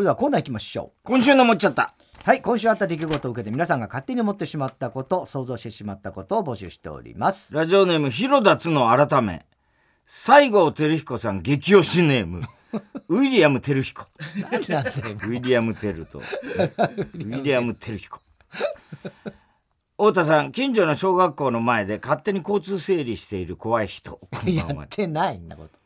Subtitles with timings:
[0.00, 1.00] それではコーナー行きましょう。
[1.04, 1.92] 今週の思っちゃった。
[2.24, 7.54] はい、今週あった出来事を受けて皆さんが勝手に思ってしまったこと、想像してしまったことを募集しております。
[7.54, 9.44] ラジオネーム、広田つの改め。
[10.06, 12.44] 西郷輝彦さん激推しネーム。
[13.08, 14.06] ウィリアム・テルヒコ。
[14.36, 18.20] ウィリアム・テルと、ウィリアム・テルヒコ。
[19.98, 24.12] 太田さん、近所の小学校の前で勝手に交通整理している怖い人。
[24.12, 25.79] こんばやんはってないんだこと。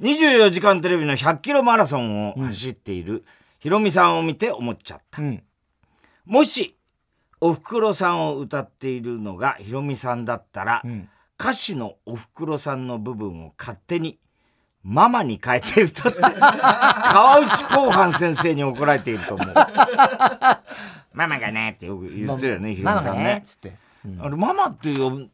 [0.00, 3.24] 24時間テレビの100キロマラソンを走っている
[3.58, 5.20] ヒロミさんを見て思っちゃった。
[5.20, 5.42] うん。
[6.24, 6.74] もし、
[7.40, 14.18] おふくろさんを歌っているのがヒロミさんだったら、ん歌詞のおふくろさんの部分を勝手に
[14.82, 19.46] ママに変えて歌って、 川内広範先生に怒られていると思う。
[21.14, 23.42] ママがねってよく言ってるよね、ヒロミさんね。
[23.46, 23.74] つって。
[24.20, 25.30] あれ、ママって呼ぶ、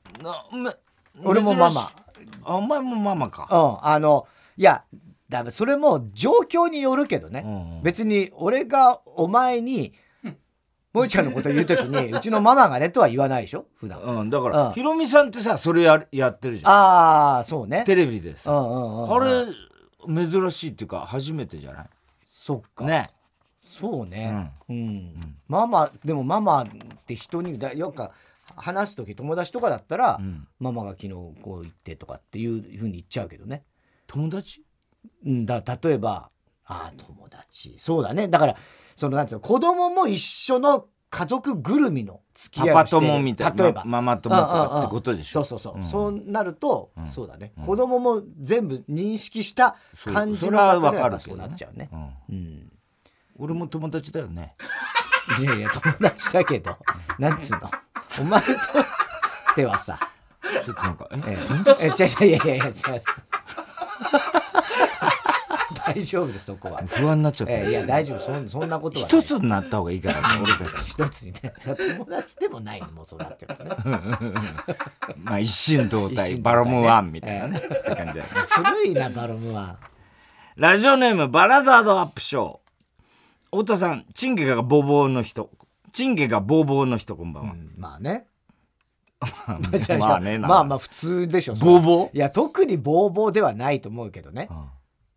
[1.24, 1.90] 俺もママ
[2.44, 3.48] あ、お前もママか。
[3.50, 4.84] うん、あの、いや、
[5.28, 7.42] だめそれも状況によるけどね。
[7.44, 9.92] うんうん別に俺がお前に、
[10.92, 13.66] もえちゃんのこと言うときに、 うちのママがねとは言わないでしょ？
[13.76, 14.00] 普段。
[14.00, 16.72] うん、だから、うんヒロミさんってさ、それややってるじゃん。
[16.72, 17.84] ああ、そうね。
[17.84, 18.50] テレビでさ。
[18.52, 19.14] うんうんうん。
[19.14, 21.86] あれ、珍しいっていうか、初めてじゃない？
[22.26, 22.84] そっか。
[22.84, 23.10] ね。
[23.60, 24.52] そうね。
[24.68, 25.36] うん。
[25.48, 26.66] ママ、でもママっ
[27.06, 28.08] て人にだ、よく
[28.56, 33.64] 話すとき友達とかだったら、んママが昨日こう言ってとかっていうふうに言っちゃうけどね。
[34.06, 34.64] 友達？
[35.24, 36.30] うんだ例えば
[36.64, 37.78] あー友達。
[37.78, 38.28] そうだね。
[38.28, 38.56] だから
[38.96, 43.62] そのなんつうの子供も一緒の家族ぐるみの付き合いパパ友みたいな。
[43.64, 45.44] 例えば、ママ友とかってことでしょ？
[45.44, 45.84] そうそうそう、ん。
[45.84, 49.76] そうなると、そうだね、子供も全部認識した
[50.12, 51.88] 感じのそれは中でやっぱそうなっちゃうね。
[51.92, 52.10] うん。
[52.28, 52.72] うん。
[53.38, 54.56] 俺も友達だよね。
[55.40, 56.76] いやいや友達だけど。
[57.18, 57.70] なんつうの？
[58.20, 58.48] お前と
[59.56, 59.98] ではさ。
[60.64, 61.16] ちょっとなんか、え？
[61.26, 61.46] え
[61.80, 62.72] え、え、違う違ういやいやいや違う
[65.86, 67.52] 大丈夫ですそこは、不安になっちゃった。
[67.52, 70.90] ええ、いや大丈夫そんそんなことはない一つになった方がいいから、 俺たち。
[70.90, 73.70] 一つにね 友達でもないのもうそうなっちゃうとね
[75.22, 77.60] まあ、一心同体、ねバロムワンみたいなね。
[77.60, 78.24] そういう感じだよね。
[78.48, 79.76] 古いなバロムは
[80.56, 82.58] ラジオネーム、バラザードアップショー。
[83.52, 85.50] 太田さん、チンゲがボーボーの人。
[85.92, 87.54] チンゲがボーボーの人、こんばんは。
[87.76, 88.26] まあね
[89.98, 92.16] まあね、まあまあ普通でしょボーボー？
[92.16, 94.48] いや特にボーボーではないと思うけどね。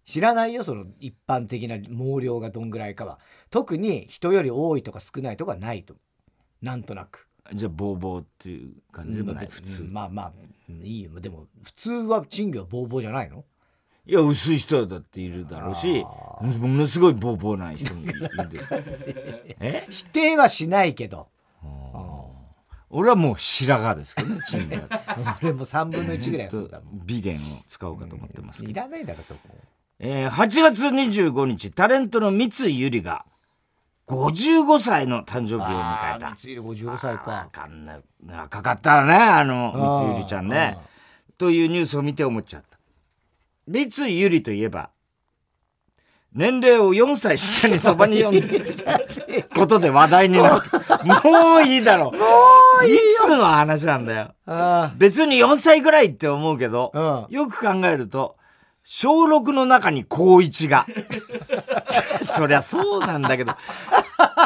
[0.05, 3.19] 知らないよその一般的な毛量がどんぐらいかは。
[3.49, 5.95] 特に人より多いとか少ないとかないと
[6.61, 7.27] なんとなく。
[7.53, 9.83] じゃあ、ボーボーっていう感じでもない、うん普通。
[9.83, 10.33] まあまあ
[10.69, 11.19] うんいいよ。
[11.19, 13.43] でも普通は賃金はボーボーじゃないの？
[14.05, 18.29] いや、薄い人だっているだろうし、ものすごいボーボーな人もいる。
[19.59, 19.85] え？
[19.89, 21.27] 否定はしないけど
[22.89, 25.37] 俺はもう白髪ですけどね、 チンゲは。
[25.41, 29.39] 俺も3分の1ぐらいはそうだもん美言を使おうかと思ってますけどいらないだろそこ
[29.99, 33.25] えー8月25日、タレントの三井ゆりが、
[34.07, 36.35] 55歳の誕生日を迎えた。
[36.35, 38.01] 三井55歳わかかんない。
[38.27, 40.89] 若かったね、あの、三井ゆりちゃんねあ。
[41.37, 42.79] というニュースを見て思っちゃった。
[43.67, 44.89] 三井ゆりといえば、
[46.33, 48.75] 年齢を4歳下にそばに読んでる
[49.55, 51.03] ことで話題になった。
[51.03, 52.11] もういいだろ。
[52.85, 54.33] いつの話なんだよ。
[54.45, 58.35] あ別に4歳ぐらいって思うけど、うんよく考えると、
[58.83, 60.85] 小6の中に高1が。
[62.23, 63.53] そりゃそうなんだけど、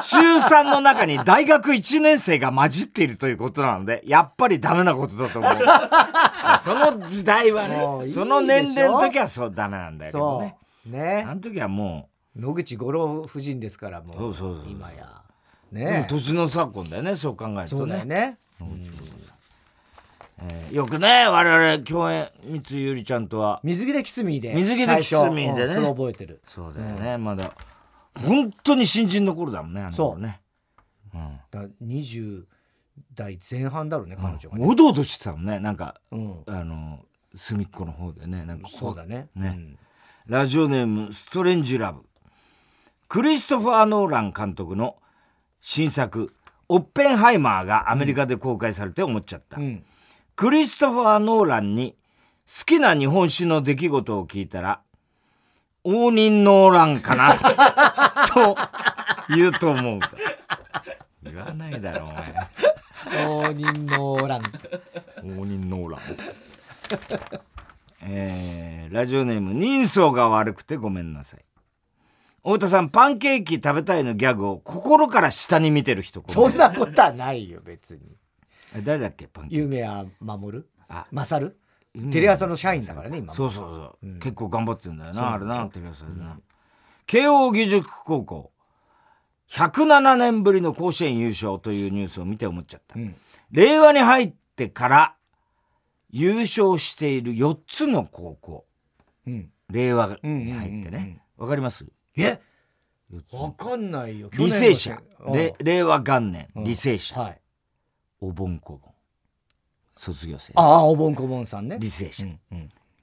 [0.01, 5.53] 中3の中に大学1年生が混じっているということなので、やっぱりダメなことだと思う。
[6.63, 10.55] その時代はね、もういいその年齢の時はそうダメなんだけどそね。
[10.87, 11.25] うね。
[11.27, 15.21] あの時はも野口五郎夫人ですからもうそうそうそう今や。
[15.71, 16.05] ね。
[16.09, 18.37] 年の昨今だよね、そう考えるそうだとね。
[18.59, 18.83] よね
[20.41, 25.67] えーよくね、我々共演、三井ゆりちゃんとは、水着でキスミーで水着でキスミーでね。
[25.67, 26.41] うんそれ覚えてる。
[26.47, 27.53] そうだよね、まだ。
[28.15, 30.41] 本当に新人の頃だもんねあの頃ね。
[31.51, 32.43] だ20
[33.13, 34.65] 代前半だろうね彼女がね。
[34.65, 35.59] おどおどしてたもんね。
[35.59, 36.43] なんかうん。
[36.47, 36.99] あの
[37.35, 38.45] 隅っこの方でね。
[38.45, 39.27] なんかそうだね。
[39.35, 39.47] ね。
[39.55, 39.77] うん
[40.27, 42.03] ラジオネームストレンジラブ。
[43.09, 44.95] クリストファー・ノーラン監督の
[45.59, 46.33] 新作
[46.69, 49.83] 「オッペンハイマー」がアメリカで公開されて思っちゃった、うん。
[50.37, 51.97] クリストファー・ノーランに
[52.47, 54.79] 好きな日本酒の出来事を聞いたら
[55.83, 57.35] 応仁ノーランかな
[58.33, 58.55] と
[59.27, 59.99] 言うと思う
[61.21, 63.27] 言わないだろお前。
[63.27, 64.41] 応仁の乱
[65.21, 66.01] 応仁ノーラン
[68.05, 71.45] えーラジオネーム人相が悪くてごめんなさい。
[72.43, 78.01] 太田さんパンケーキ食べたいのギャグを心から下に見てる人そんなことはないよ別に。
[78.75, 79.55] え誰だっけパンケーキ？
[79.57, 80.69] 夢は守る？
[80.89, 81.07] あ。
[81.11, 81.55] 勝
[82.11, 86.39] テレ朝の社員だからね今そうそうそう、結構頑張ってんだよなあれなテレ朝でな、
[87.05, 88.51] 慶応義塾高校。
[89.49, 93.15] 107年ぶりの甲子園優勝というニュースを見て思っちゃった、うん、
[93.51, 95.15] 令和に入ってから
[96.15, 98.65] 優勝している4つの高校、
[99.25, 101.23] うん、令和に入ってね。
[101.37, 101.87] わ、かります？
[102.15, 102.39] え？
[103.31, 104.29] わかんないよ。
[104.29, 105.01] 履正社。
[105.59, 107.41] 令和元年履正社、はい、
[108.21, 108.93] お盆こぼん。
[109.97, 110.53] 卒業生。
[110.55, 111.77] ああお盆こぼんさんね。
[111.77, 112.25] 履正社、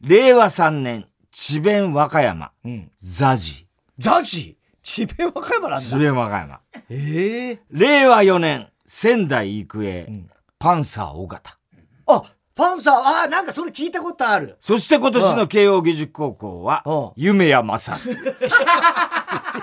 [0.01, 3.67] 令和3年智弁和歌山、うん、ザジ
[3.99, 5.85] ザジ智弁和歌山なんだ。
[5.85, 6.61] 智弁和歌山。
[6.89, 7.53] ええ。
[7.53, 10.31] ー、令和4年仙台育英、うん、
[10.61, 11.59] パンサー尾形。
[12.07, 12.23] あ
[12.55, 14.57] パンサーあなんかそれ聞いたことある。
[14.61, 17.99] そして今年の慶応義塾高校は夢や正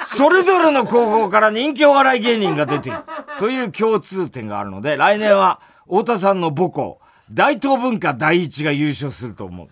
[0.05, 2.99] それぞれの高校から人気お笑い芸人が出ている。
[3.39, 6.99] という共通点があるので来年は太田さんの母校
[7.31, 9.67] 大東文化第一が優勝すると思う。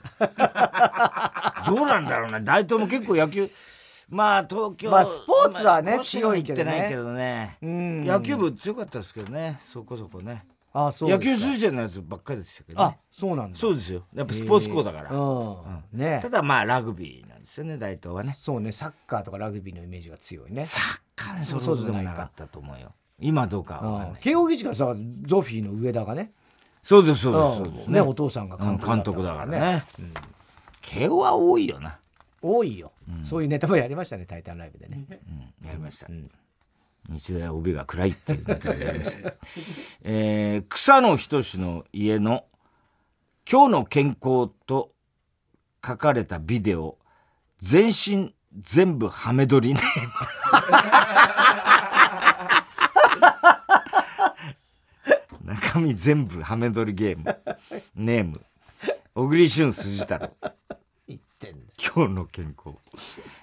[1.65, 2.41] どうなんだろうね。
[2.41, 3.49] 大東も結構野球
[4.09, 6.77] まあ東京まあスポーツはね、強いけどね。
[6.77, 7.57] ないけどね。
[7.61, 9.59] 野球部強かったですけどね。
[9.61, 10.45] そこそこね
[10.77, 13.57] あそう野球推薦のやつばっかりでしたけど、ね、あそうなんだ。
[13.57, 14.03] そうですよ。
[14.13, 15.97] やっぱスポーツ校だから、うん。
[15.97, 18.35] ね、ただまあラグビーなんですよね大東はね。
[18.37, 18.73] そうね。
[18.73, 20.65] サッカーとかラグビーのイメージが強いね。
[20.65, 22.91] サッカーねそうそうでもなかったと思うよ。
[23.19, 24.93] 今どうか慶応義塾はさ
[25.23, 26.33] ゾフィーの上田がね。
[26.83, 29.85] そうですそうですそうですねお父さんが監督だからね。
[30.81, 31.99] 慶応は多いよな。
[32.41, 32.91] 多いよ、
[33.23, 35.07] そういうネタもやりましたね「タイタンライブ」でね、
[35.65, 36.07] やりました、
[37.09, 39.33] 日大帯が暗いっていうネタをやりました、
[40.03, 42.45] えー、草野仁の家の
[43.49, 44.91] 「今日の健康」と
[45.85, 46.97] 書かれたビデオ
[47.59, 49.79] 全身全部ハメ撮りね。
[55.43, 57.37] 中身全部ハメ撮りゲーム。
[57.95, 58.41] ネーム。
[59.13, 60.31] 小栗旬筋太郎。
[61.77, 62.77] 今日の健康。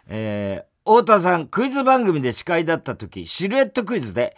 [0.08, 4.36] えー、太田さんクイズ番組で司会だった時シルエットクイズで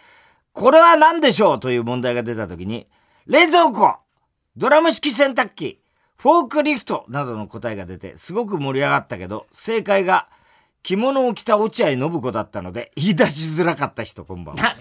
[0.52, 1.60] これは何でしょう？
[1.60, 2.86] という問題が出た時に
[3.26, 3.96] 冷蔵庫
[4.56, 5.80] ドラム式洗濯機
[6.16, 10.28] フォークリフトなどの答えが出てすごく盛り上がったけど正解が
[10.82, 14.76] 着物を着た落合信子だったので言い出しづらかった人こんばんは。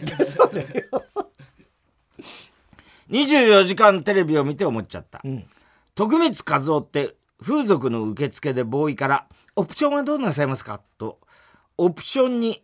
[3.09, 5.45] 24時間テレビを見て思っちゃった、うん、
[5.95, 6.36] 徳光
[6.69, 11.19] 和夫って風俗の受付でボーイから「オプションはどうなさいますか?」と
[11.77, 12.63] オプションに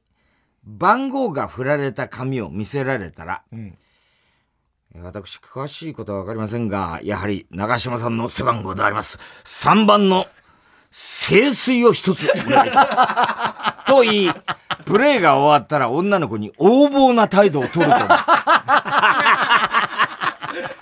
[0.64, 3.76] 番号が振られた紙を見せられたら、うん、
[5.02, 9.18] 私詳しいことは分かりませんがやはり長嶋さんの背番号であります。
[9.46, 10.26] 3番の
[10.92, 13.86] 清水を一つお願いします。
[13.86, 14.32] と言い
[14.86, 17.98] プレーが終わったら女の子に横暴な態度を取ると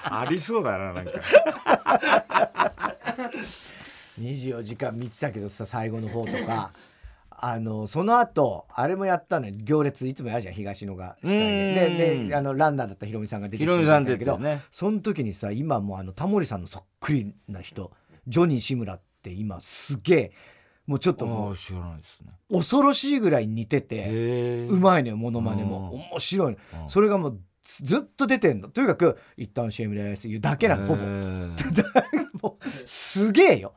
[0.10, 1.12] ありそうだななんか。
[4.20, 6.72] 24時間見てたけどさ最後の方とか
[7.40, 9.54] あのその後あれもやったのよ。
[9.56, 11.18] 行列いつもやるじゃん東野が。
[11.24, 11.96] 司会で。
[11.98, 17.92] でであのランナーだったヒロミさんが出てきてたんだけど、ね、その時にさ今もあのタモリさんのそっくりな人
[18.28, 20.32] ジョニー志村って今すげえ
[20.88, 21.56] もうちょっともう
[22.52, 25.94] 恐ろしいぐらい似ててうまいのよモノマネも。
[26.12, 28.70] 面白いそれがもうずっと出てんの。
[28.70, 31.04] とにかく「一旦 CM です」っていうだけなのほぼ。
[32.42, 33.74] もうすげえよ。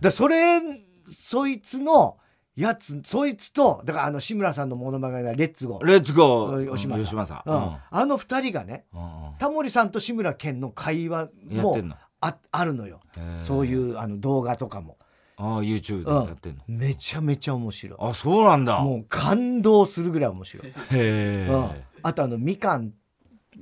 [0.00, 0.60] だそれ
[1.08, 2.16] そいつの
[2.56, 6.72] やつそいつとだからあの志村さんのモノマネが「レッツゴー」レッツゴー。
[6.72, 9.00] 吉村さん、うん、あの二人がね、うん、
[9.38, 11.76] タモリさんと志村けんの会話も
[12.20, 13.00] ああるのよ。
[13.42, 14.98] そういうあの動画とかも。
[15.36, 17.98] ああ YouTube でやってんの、うん、めちゃめちゃ面白い。
[17.98, 18.80] あそうなんだ。
[18.80, 20.66] もう感動するぐらい面白い。
[20.66, 21.70] へえ、うん、
[22.02, 22.92] あとあのみかん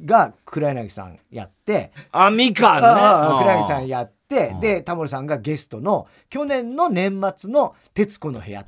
[0.04, 1.92] が黒柳さんやって。
[2.10, 3.38] あみかんね。
[3.38, 4.56] 黒柳さんやって。
[4.60, 8.66] でタモリさんがゲストの去年の年末の『徹子の部屋』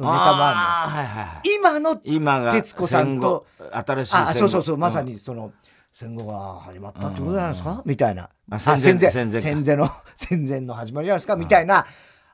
[0.00, 3.46] のネタもあるの、はいはいはい、今の今徹子さんと。
[3.72, 5.52] 新しいあそうそうそうまさにその
[5.92, 8.30] 戦後が始まったってことじゃないですか、みたいな。
[8.58, 9.40] 戦前戦前。
[9.40, 11.36] 戦前の 戦前の始まりじゃないですか？
[11.36, 11.84] みたいな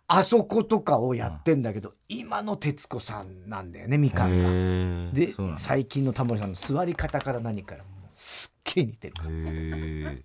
[0.08, 5.12] あそことかをやってんだけど、今の徹子さんなんだよねみかんが。
[5.12, 9.14] で最近のタモリさんの座り方から何からすっげえ似てる。
[9.28, 10.22] へ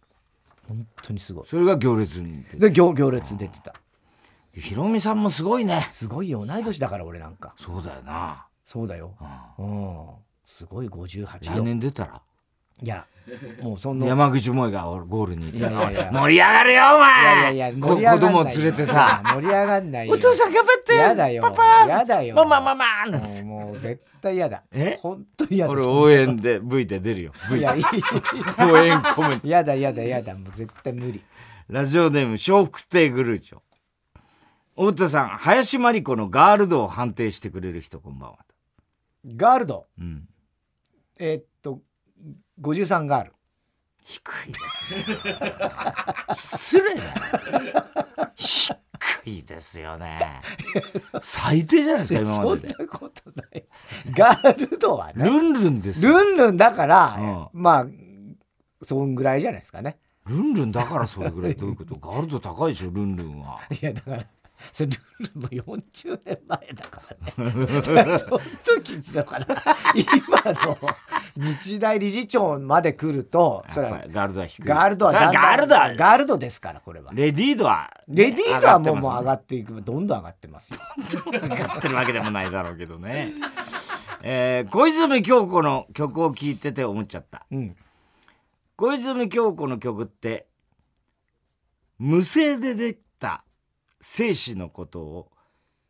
[0.68, 1.46] 本当にすごい。
[1.48, 3.74] それが行列にで行行列出てた
[4.54, 5.88] ヒロミさんもすごいね。
[5.92, 6.46] すごいよ。
[6.46, 7.54] 同い年だから俺なんか。
[7.58, 8.46] そうだよな。
[8.66, 9.14] そうだよ。
[9.58, 10.08] うん、
[10.44, 12.22] すごい58来年出たら？
[12.84, 13.06] いや
[13.62, 16.12] もうそんな山口萌がゴールにいやいやいや。
[16.12, 17.54] 盛り上がるよお前。
[17.54, 19.22] いやいや子供連れてさ。
[19.24, 20.14] 盛り上がんないよ。
[20.14, 20.96] お父さん頑張って。
[20.96, 21.44] やだよ。
[21.44, 22.36] パパやだよ。
[22.36, 22.86] ママママ
[23.44, 24.64] もう絶対嫌だ。
[24.72, 24.98] え？
[25.00, 27.32] 本当に嫌だ俺応援で V で出るよ。
[27.52, 27.84] V いやいい
[28.60, 29.48] 応援コメント。
[29.48, 30.34] 嫌だ嫌だ嫌だ。
[30.34, 31.24] もう絶対無理。
[31.70, 33.60] ラジオネーム笑福亭グルーチョ
[34.76, 38.38] 太田さん林真理子のガールドを判定してくれる人こんばんは
[39.36, 39.86] ガールド？
[40.00, 40.28] うん。
[41.20, 41.80] えーっと
[42.62, 43.34] 53ガール。
[44.04, 45.06] 低いですね。
[46.36, 47.12] 失礼だよ。
[48.36, 48.76] 低
[49.28, 49.98] いですよ。
[50.00, 50.42] ね
[51.22, 52.70] 最低じゃないですか今までで。
[52.76, 53.64] そんなことない。
[54.12, 56.14] ガールドはねルンルンですよ。
[56.20, 57.62] ルンルンだから、うん。
[57.62, 57.86] まあ
[58.84, 60.00] そんぐらいじゃないですかね。
[60.26, 61.56] ルンルンだからそれぐらい。
[61.56, 61.94] どういうこと？
[61.96, 63.60] ガールド高いでしょルンルンは。
[63.70, 64.26] いやだから
[64.72, 67.02] それルンルンも40年前だか
[67.38, 68.18] らね。
[68.20, 69.48] その時だから
[69.96, 70.78] 今の
[71.36, 74.68] 日大理事長まで来るとそれはガールドは低い。
[74.68, 77.12] ガールドはガールドはガールドですからこれは。
[77.14, 80.80] レディードはレディードはもうもう上上がっていくどんどん上がってますよ。
[81.32, 83.34] がってるわけでもないだろうけどね。
[84.24, 87.46] えー小泉京子の曲を聴いてて思っちゃった。
[87.52, 87.76] うん。
[88.76, 90.48] 小泉京子の曲って
[92.00, 92.98] 無声でで
[94.02, 95.32] 精子のことを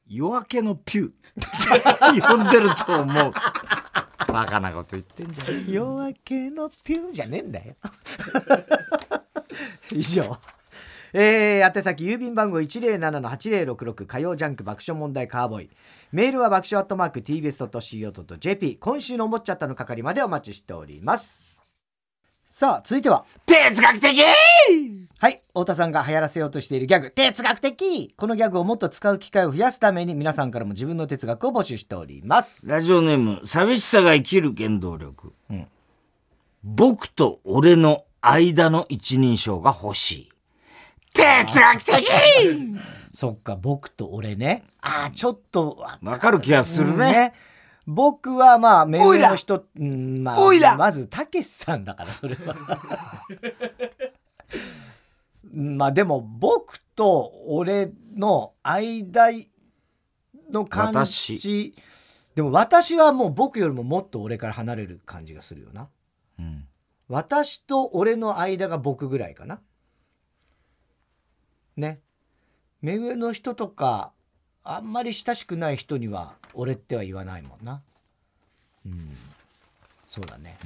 [0.07, 2.21] 夜明けのピュー。
[2.27, 3.33] 呼んでると思う。
[4.27, 5.71] バカなこと言ってんじゃん。
[5.71, 7.75] 夜明けのピューじゃねえんだよ。
[9.91, 10.37] 以上。
[11.13, 15.69] えー、宛先郵便番号107-8066火曜ジャンク爆笑問題カーボーイ。
[16.11, 21.43] メールは爆笑アットマーク TBS.CO.JP 今週の思っちゃったの係までお待ちしております。
[22.43, 24.21] さあ続いては哲学的
[25.21, 25.43] はい。
[25.49, 27.11] 太田さんが流行らせようとしているギャグ。
[27.11, 28.11] 哲学的。
[28.17, 32.67] このギャグをもっと使う機会を増やすために皆さんからも自分の哲学を募集しております。
[32.67, 35.67] ラジオネーム寂しさが生きる原動力、うん。
[36.63, 40.31] 僕と俺の間の一人称が欲しい。
[41.13, 41.93] 哲学的！
[43.13, 44.63] そっか僕と俺ね。
[44.81, 47.35] あーちょっとわわかる気がするね,、
[47.85, 53.27] 僕はまあ目上の人うんまあまずたけしさんだからそれは
[55.53, 59.31] まあでも僕と俺の間
[60.51, 61.75] の感じ私。
[62.35, 65.89] でも私はもう僕よりももっと俺から離れる感じがするよな。
[66.39, 66.65] うん。
[67.07, 69.59] 私と俺の間が僕ぐらいかな。
[71.75, 71.99] ね。
[72.81, 74.13] 目上の人とか
[74.63, 77.81] あんまり親しくない人には俺っては言わないもんな。
[78.85, 79.17] うん。
[80.07, 80.57] そうだね。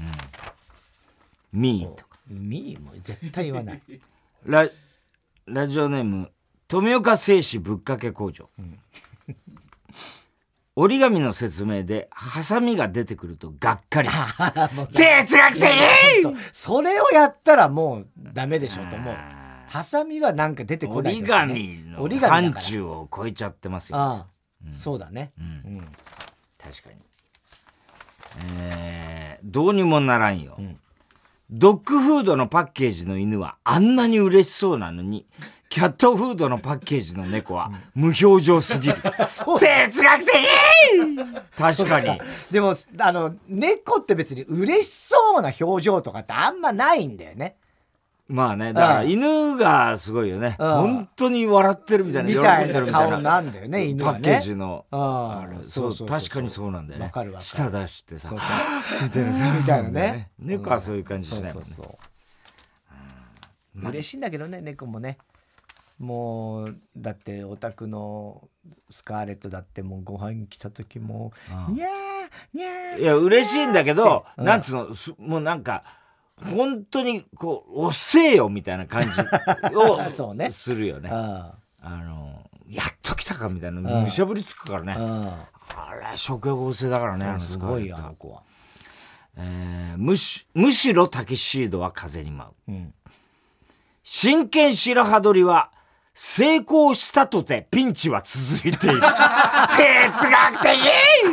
[1.51, 2.19] ミーとか。
[2.27, 3.81] ミーも絶対言わない
[4.45, 4.69] ラ
[5.47, 6.31] ラジオネーム
[6.67, 8.49] 富岡製紙ぶっかけ工場、
[10.75, 14.87] 折り紙の説明でハサミが出てくるとがっかりする。
[14.93, 15.65] 哲学的。
[16.51, 19.15] それをやったらもうダメでしょと思う。
[19.15, 21.27] あハサミはなんか出てこないね。
[21.27, 22.65] 紙の折り紙範だから。
[22.65, 23.97] 疇を超えちゃってますよ。
[23.97, 24.27] あ
[24.69, 25.45] あ、そうだね、うん。
[25.45, 25.49] う
[25.81, 25.85] ん。
[26.61, 26.95] 確かに。
[28.59, 30.79] えーどうにもならんよ、ん
[31.49, 35.25] ドッグフードのパッケージの犬はあんなに嬉しそうなのに
[35.69, 40.33] キャットフードのパッケージの猫は無表情すぎる、哲学的！
[41.57, 42.19] 確かに。
[42.49, 47.57] でもあの猫って別に嬉しそうな表情とかってあんまないんだよね
[48.27, 49.11] まあねだからうん。
[49.11, 50.73] 犬がすごいよね、うん。
[50.73, 53.19] 本当に笑ってるみたいな喜んでるみたいな。
[53.19, 54.19] なんだよね犬はね。
[54.19, 54.85] パッケージの。
[54.89, 57.11] ああれそそううそう確かにそうなんだよね。
[57.39, 59.33] 舌出してさそうそみたいな。
[59.33, 60.31] さ みたいなね。
[60.39, 61.69] 猫はそういう感じしないもんね。
[61.69, 61.97] そうそうそ
[63.77, 63.89] う。
[63.89, 65.17] 嬉しいんだけどね猫もね。
[65.99, 68.49] もうだってお宅の
[68.89, 71.31] スカーレットだってもうご飯来た時も
[71.69, 71.75] うん。
[71.75, 71.89] にゃー
[72.57, 74.45] にゃーいや嬉しいんだけど、うん。
[74.45, 75.83] なんつうのすもうなんか
[76.43, 79.09] 本当にこう「おっせえよ」みたいな感じ
[80.15, 81.09] そうねをするよね。
[81.11, 84.95] ああのやっと来たかみたいなうんむしゃぶりつくからね。
[84.97, 88.41] ああれ食欲旺盛だからねすごいよあの子は
[89.37, 92.71] えーむしむしろタキシードは風に舞う。
[92.71, 92.93] うん
[94.03, 95.71] 真剣白羽取りは
[96.13, 98.99] 成功したとてピンチは続いている。
[98.99, 100.79] 哲学的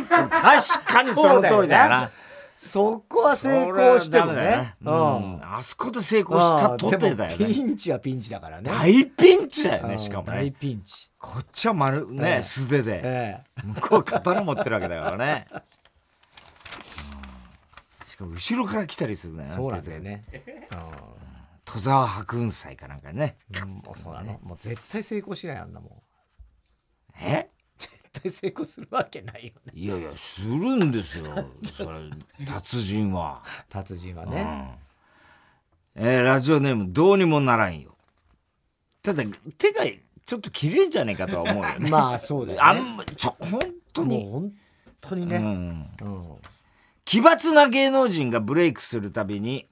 [0.08, 2.10] 確かにその通りだよな。
[2.56, 4.76] そこは成功してもね。
[4.82, 5.40] うん。
[5.42, 7.46] あそこで成功したとてだよね。
[7.46, 8.70] ピンチはピンチだからね。
[8.70, 10.50] 大ピンチだよね、うんしかも大ね。
[10.52, 11.10] ピンチ。
[11.18, 13.00] こっちは丸、えね、え素手で。
[13.02, 13.62] ええ。
[13.62, 15.46] 向こう刀持ってるわけだからね。
[15.50, 15.60] うん。
[18.06, 19.46] しかも後ろから来たりするね。
[19.46, 20.24] そうなんだよね。
[21.64, 23.36] 戸沢白雲祭かなんかね。
[23.60, 24.38] うんもうそうなの。
[24.42, 25.90] もう絶対成功しないあんなもん。
[27.20, 27.48] え？
[27.48, 27.50] 絶
[28.12, 31.26] 対成功するわけないよねいやいや、するんですよ。
[31.72, 31.90] それ、
[32.46, 33.42] 達人は。
[33.68, 34.76] 達人はね
[35.96, 37.96] うんえーラジオネームどうにもならんよ。
[39.02, 39.24] ただ、
[39.58, 39.84] 手が
[40.24, 41.90] ちょっと切れんじゃねえかとは思うよね。
[41.90, 43.60] まあそうだよねあんま、ちょ、本
[43.92, 44.24] 当に。
[44.24, 44.52] 本
[45.02, 46.24] 当にねうんうん
[47.04, 49.68] 奇抜な芸能人がブレイクするたびに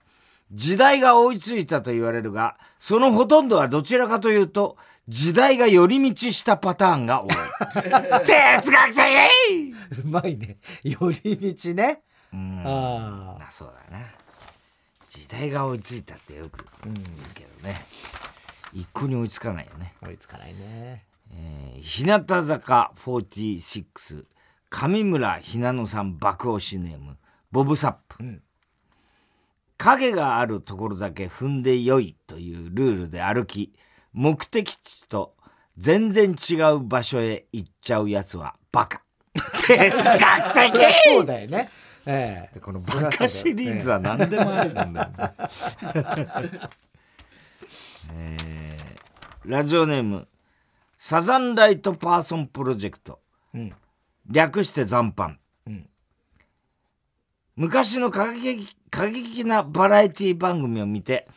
[0.52, 4.76] 時代が追いついたと言われるがそのほとんどはどちらかというと
[5.10, 7.30] 時代が寄り道したパターンが多い。
[8.24, 10.58] 哲学的うまいね。
[10.84, 12.02] 寄り道ね。
[12.32, 12.62] うん。
[12.64, 13.50] ああ。
[13.50, 14.14] そうだね。
[15.10, 16.96] 時代が追いついたってよく言う
[17.34, 17.84] けどね。
[18.72, 19.94] 一向に追いつかないよね。
[20.00, 21.04] 追いつかないね。
[21.32, 24.26] えー、日向坂46
[24.68, 27.18] 上村ひなのさん爆押しネーム
[27.50, 28.42] ボブサップ、うん、
[29.76, 33.72] 影があるところだけ踏んでよいというルールで歩き
[34.12, 35.34] 目的地と
[35.76, 39.02] 全然違う場所へ行っちゃうやつはバカ。
[39.66, 40.92] 哲学的。
[41.04, 41.70] そうだよね。
[42.06, 45.00] ええ、このバカシリーズは何でもあるんだよね、
[48.14, 50.26] えー、ラジオネーム
[50.98, 53.20] サザンライトパーソンプロジェクト、
[53.54, 53.72] うん、
[54.30, 55.88] 略して残飯、うん、
[57.56, 61.28] 昔の過激過激なバラエティ番組を見て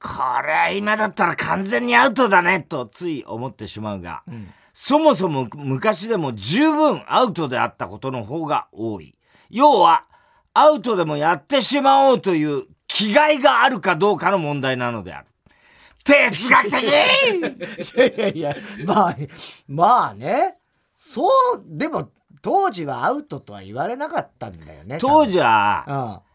[0.00, 0.08] こ
[0.44, 9.16] れは今だったら完全にアウトだねとつい思ってしまうが、うん、そもそも昔でも十分アウトであったことの方が多い。
[9.50, 10.04] 要は、
[10.54, 15.26] アウトでもやってしまおうという気概があるかどうかの問題なのである。
[16.04, 19.16] 哲学的いやいや、まあ、
[19.66, 20.56] まあね。
[20.96, 21.30] そう、
[21.64, 24.98] でも、当時はアウトとは言われなかったんだよね。
[25.00, 26.27] 当時は、うん、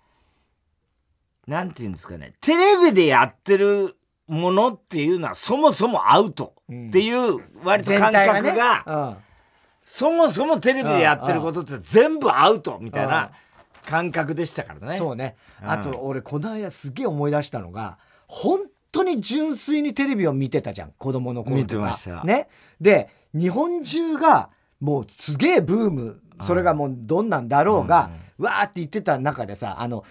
[1.48, 3.96] なんて言うんですかね、テレビでやってる
[4.28, 9.18] ものっていうのはそもそもアウトっていう割と感覚が、
[9.84, 13.32] そもそもテレビでやってることって全部アウトみたいな
[13.86, 14.98] 感覚でしたからね。
[14.98, 15.36] そうね。
[15.62, 17.98] あと俺この間すげえ思い出したのが
[18.28, 18.62] 本
[18.94, 21.62] 当に純粋にテレビを見てたじゃん子供の頃とか。
[21.62, 22.24] 見てました。
[22.24, 22.48] ね。
[22.80, 30.06] で日本中がもうすげえブームそれがもうどんなんだろうが、わーって言ってた中でさあの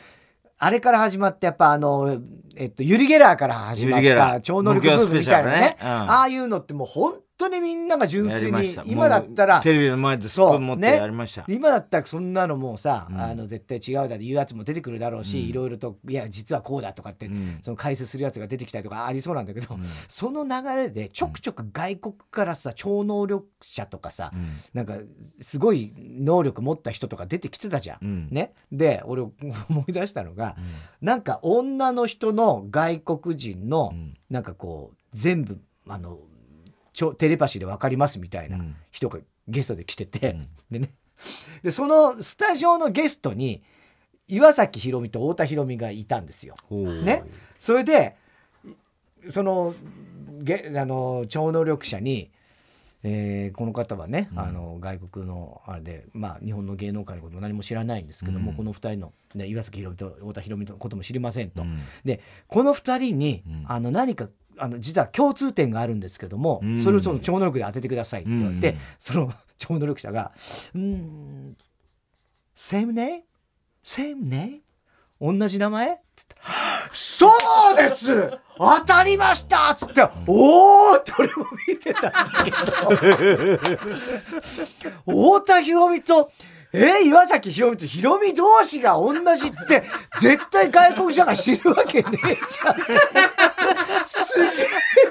[0.65, 2.21] あれから始まってやっぱあの、
[2.55, 5.77] えっと、ユリ・ゲラーから始まった超能力ブームみたいなね、ね。
[5.81, 19.77] うん、ああいうのってもう本当にみんなが純粋に今だったらテレビの前でスプーン持ってやりました、ね、今だったらそんなのもうさ、うん、あの絶対違うだって言うやつも出てくるだろうし、うん、いろいろといや実はこうだとかって、うん、その解説するやつが出てきたりとかありそうなんだけど、
[20.09, 24.95] その流れでちょくちょく外国からさ超能力者とかさ、うん、なんか
[25.41, 28.29] すごい能力持った人とか出てきてたじゃん。
[28.31, 29.33] ね、で俺思
[29.89, 33.93] い出したのが、うん、なんか女の人の外国人の、
[34.31, 36.19] なんかこう全部あの
[36.93, 38.59] ちょテレパシーで分かりますみたいな
[38.91, 40.91] 人がゲストで来てて、うん、でね。
[41.63, 43.63] でそのスタジオのゲストに
[44.29, 46.57] 岩崎宏美と太田裕美がいたんですよ。
[46.71, 47.25] ね、
[47.59, 48.17] それで
[49.29, 49.75] その
[50.43, 52.31] げあの超能力者に、
[53.05, 61.63] えー、この方はね、うん、あの外国のあれで、まあ、日本の芸能界のこと何も知らないんですけども、うん、この2人の、ね、岩崎宏美と太田裕美のことも知りませんと。
[61.63, 70.33] うん、でこの2人に、あの何かあの実は共通点があるんですけども、うん、それをその超能力で当ててくださいって言われて、うん、その超能力者が
[70.75, 71.57] 「うん
[72.55, 73.25] セームネ？
[73.83, 74.61] セームネ？
[75.21, 76.37] 同じ名前?」っつって
[76.93, 77.29] 「そ
[77.73, 82.57] うです当たりました!」っつって「おお!」って俺も見てたんだけど
[85.07, 86.31] 太田博美と
[86.75, 89.83] えー、岩崎宏美と宏美同士が同じって
[90.21, 94.07] 絶対外国者が知るわけねえじゃん。
[94.07, 94.65] すげえ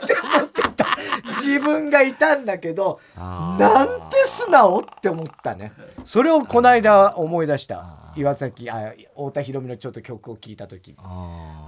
[0.04, 0.86] って思ってた。
[1.30, 5.71] 自分がいたんだけどなんて素直って思ったね。
[6.04, 8.13] それをこの間思い出した。
[8.15, 10.95] 岩崎あ太田裕美のちょっと曲を聴いた時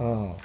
[0.00, 0.36] うん、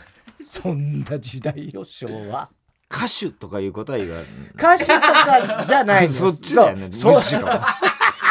[0.45, 2.49] そんな時代よ昭和。
[2.91, 6.19] 歌手とかいうことは言わない歌手とかじゃないんです。
[6.19, 6.87] そっちだよね。
[6.87, 7.47] むしろ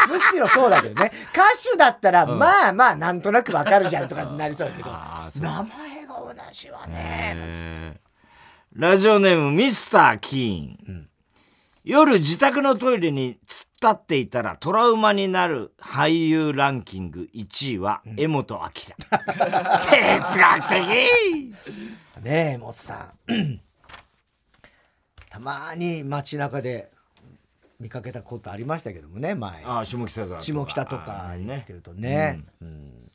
[0.09, 1.11] むしろそうだけどね。
[1.31, 4.89] 歌手だったら、まあまあなんとなくわかるじゃんとかになりそうだけど。
[5.41, 7.99] 名前が同じはね
[8.73, 11.09] ラジオネームミスター・キーン、うん、
[11.83, 20.79] 夜自宅のトイレに突っ立っていたらトラウマになる俳優ランキング1位は柄本明、うん、哲学的。
[22.21, 23.61] ねえ柄本さん。
[25.29, 26.89] たまに街中で
[27.79, 29.63] 見かけたことありましたけどもね前。
[29.65, 33.11] あ下北沢下北とか行ってるとね、うん、うん、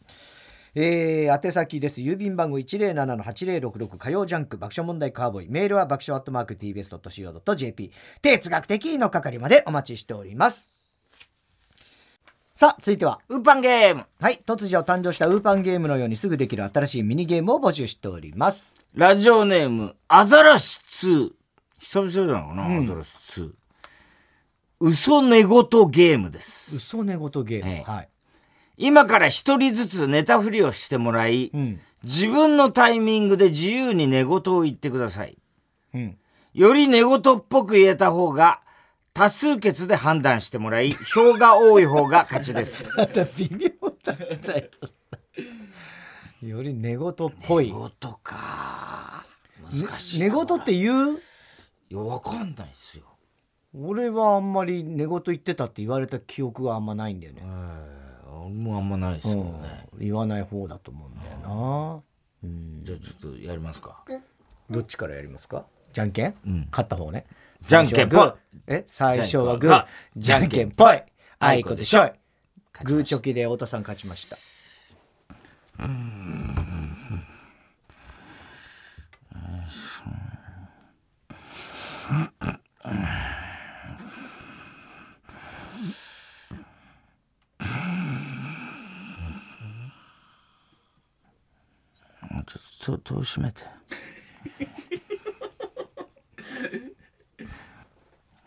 [0.75, 2.01] えー、宛先です。
[2.01, 5.49] 郵便番号107-8066火曜ジャンク爆笑問題カーボーイ。
[5.49, 10.73] メールは爆笑アットマーク TBS.CO.JP 哲学的の係までお待ちしております。
[12.55, 13.21] さあ続いては。
[13.29, 14.07] ウーパンゲーム。
[14.21, 14.41] はい。
[14.47, 18.77] 突如誕生したウーパンゲームのようにすぐできる新しいミニゲームを募集しております。
[18.95, 21.33] ラジオネームアザラシ2
[21.81, 23.64] 久々じゃないかな、うん、アザラシ2
[24.81, 25.49] 嘘寝言
[25.91, 26.77] ゲームです。
[26.77, 28.09] 嘘寝言ゲーム、はい。
[28.77, 35.39] 今から一人ずつ寝たふりをしてもらい、うん、自分のタイミングで自由に寝言を言ってください。
[35.95, 36.19] うん、
[36.53, 38.61] より寝言っぽく言えた方が、
[39.13, 42.85] 多数決で判断してもらい、票が多い方が勝ちです。
[42.99, 44.69] また微妙だったよ。
[46.43, 47.15] より寝言っ
[47.47, 47.73] ぽい。
[47.73, 47.91] 寝言
[48.25, 49.25] か。
[49.73, 50.21] 難しい。
[50.21, 51.23] 寝言って言う？
[51.91, 53.05] いや、わかんないっすよ。
[53.77, 57.43] 俺はあんまり寝言言ってたって言われた記憶があんまないんだよね。
[57.43, 62.03] もうあんまないですけどね、うん、言わない方だと思うんだよな。
[62.45, 64.05] うん、じゃあちょっとやりますか。
[64.71, 65.67] どっちからやりますか？
[65.93, 67.27] じゃんけん、うん、勝った方ね。
[67.63, 68.33] じゃんけんぽい。
[68.67, 68.85] え？
[68.87, 71.03] 最初はグー、じゃんけんぽい。
[71.39, 72.13] あいこでしょい。
[72.85, 74.37] グーチョキで太田さん勝ちました。
[75.81, 76.55] うん。
[92.85, 93.63] 戸を閉めて。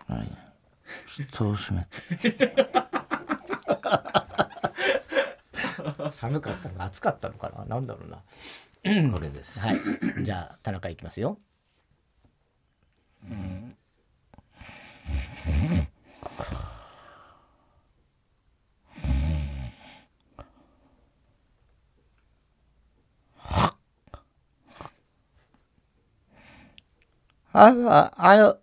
[0.07, 0.31] はい。
[1.31, 2.55] 戸を閉めて。
[6.11, 7.65] 寒かったのか暑かったのかな？
[7.65, 8.17] なんだろうな。
[9.11, 9.59] これです。
[9.59, 9.77] はい。
[10.23, 11.39] じゃあ田中いきますよ。
[13.29, 13.75] うん
[27.59, 28.57] あ、あ、あの、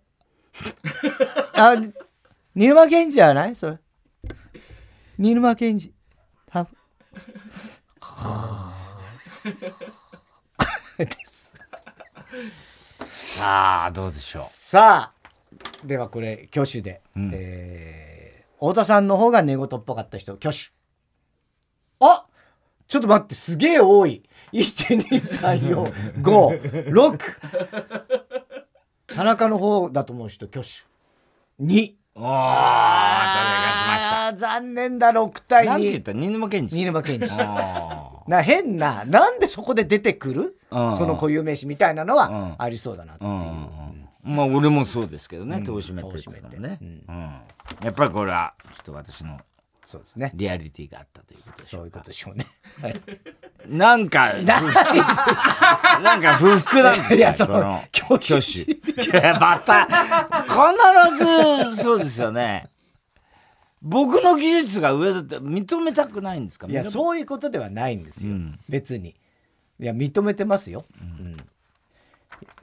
[1.53, 1.75] あ、
[2.55, 3.55] 新沼賢治じゃない？
[3.57, 3.77] それ。
[5.17, 5.93] 新沼賢治。
[6.49, 6.77] 多分。
[10.97, 11.53] です
[13.37, 14.43] さあ、どうでしょう。
[14.49, 17.01] さあ、ではこれ、挙手で。
[17.17, 20.71] うん、えー、太田さんの方が寝言っぽかった人、挙手。
[21.99, 22.25] あ
[22.87, 24.23] ちょっと待って、すげえ多い。
[24.53, 28.04] 1、2、3、4、5、6。
[29.15, 30.69] 田中の方だと思う人挙手
[31.63, 32.37] 2おー、勝
[33.79, 34.33] ちました。
[34.37, 35.67] 残念だ、6対2。
[35.67, 36.13] なんて言った？
[36.13, 36.75] 新沼賢治。
[36.75, 37.27] 新沼賢治。
[38.27, 40.57] な、変な、なんでそこで出てくる？
[40.71, 43.31] その固有名詞みたいなのはありそうだなっていう。
[44.23, 46.09] まあ、俺もそうですけどね、戸締めて。
[46.09, 46.79] 戸締めてね。
[47.83, 49.37] やっぱりこれは、ちょっと私の
[49.85, 50.31] そうですね。
[50.33, 52.45] リアリティがあったということでしょうそういうことでしょうね。
[52.81, 52.93] はい、
[53.69, 54.59] なんか、な
[56.17, 57.17] んか不服なんですよ。
[57.17, 58.35] いや、その、挙手。
[58.71, 58.79] い
[59.13, 59.85] や、また、
[60.43, 61.17] 必
[61.75, 62.67] ず、そうですよね。
[63.81, 66.65] 僕の技術が上だって認めたくないんですか？
[66.67, 68.33] いや、そういうことではないんですよ。
[68.33, 69.09] うん、別に。
[69.79, 70.85] いや、認めてますよ。
[70.99, 71.37] うん。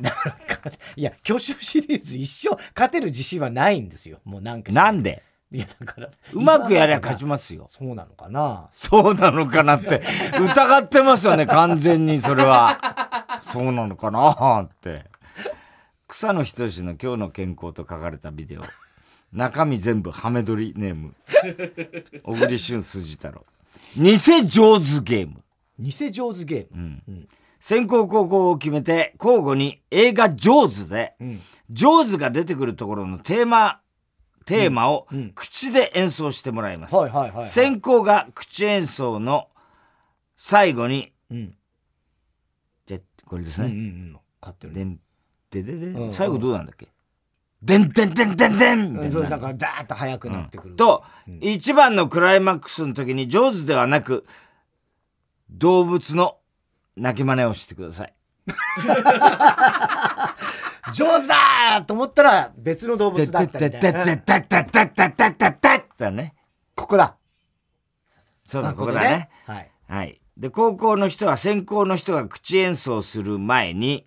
[0.01, 0.33] だか
[0.65, 4.19] らいや、挙手シリーズ一生勝てる自信はないんですよ。
[4.25, 4.73] もうなんか。
[4.73, 5.23] なんで？
[5.53, 7.67] いやだからうまくやりゃ勝ちますよ。
[7.69, 8.69] そうなのかな？
[8.71, 10.03] そうなのかなって
[10.41, 13.41] 疑ってますよね完全にそれは。
[13.43, 15.07] そうなのかなって。
[16.09, 18.63] 草野仁の「今日の健康」と書かれたビデオ。
[19.33, 21.15] 中身全部ハメ撮りネーム。
[22.23, 23.45] 小栗旬筋太郎。
[23.97, 25.43] 偽上手ゲーム。
[25.79, 27.03] 偽上手ゲーム、うん。
[27.09, 33.81] うん、先行後攻を決めて交互に映画「上手で」うん、上手が出てくるところのテーマ
[34.45, 36.95] テーマを口で演奏してもらいます。
[37.47, 39.49] 先行が口演奏の
[40.37, 41.55] 最後に、うん、
[42.87, 43.67] じゃこれですね。
[43.69, 44.19] うんうん
[44.67, 44.99] うん、でん
[45.51, 46.89] ででで、うんうん、最後どうなんだっけ？
[47.63, 49.29] でんでんでんでんでんみたいな。
[49.29, 50.71] だからダーッと速くなってくる。
[50.71, 51.05] うん、と、
[51.41, 54.27] 一番のクライマックスの時に上手ではなく、
[55.49, 56.39] 動物の
[56.97, 58.15] 鳴き真似をしてください。
[60.91, 64.05] 上手だと思ったら別の動物だったみたいな。
[65.97, 66.35] だね。
[66.75, 67.17] ここだ。
[68.47, 69.31] そうだ、ここだね。
[69.47, 69.71] はい。
[69.89, 70.21] はい。
[70.37, 74.07] で、高校の人は、先行の人が口演奏する前に、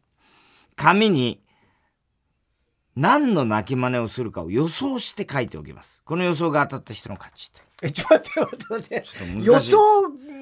[0.76, 1.42] 紙に
[2.96, 6.02] 何の鳴き真似をするかを予想して書いておきます。
[6.04, 9.46] この予想が当たった人の勝ちえ、ちょっと待って待って待って。
[9.46, 9.78] 予想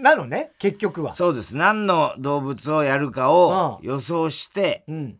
[0.01, 1.13] なのね、結局は。
[1.13, 1.55] そうです。
[1.55, 5.17] 何の動物をやるかを予想して、うん、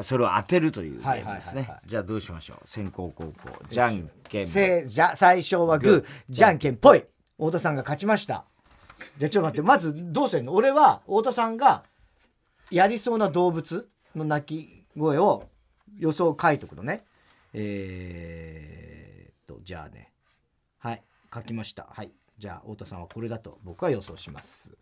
[0.00, 1.70] それを当てるというゲームですね。
[1.84, 2.68] じゃあどうしましょう？
[2.68, 3.32] 先攻後攻。
[3.68, 4.46] じゃんけん。
[4.46, 7.04] せじゃ最初はグー、じゃんけんぽい。
[7.36, 8.46] 太田さんが勝ちました。
[9.18, 10.54] じゃあちょっと待って、まずどうするの？
[10.54, 11.82] 俺は太田さんが
[12.70, 15.48] やりそうな動物の鳴き声を
[15.98, 17.04] 予想書いておくのね。
[17.52, 20.10] えー、っと、じゃあね。
[20.78, 21.02] はい、
[21.34, 21.86] 書きました。
[21.90, 22.10] はい。
[22.38, 24.72] じゃあ太田さんはこれだと僕は予想します。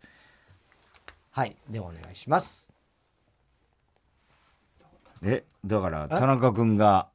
[1.31, 1.57] はい。
[1.69, 2.70] ではお願いします。
[5.23, 7.07] えだから田中君が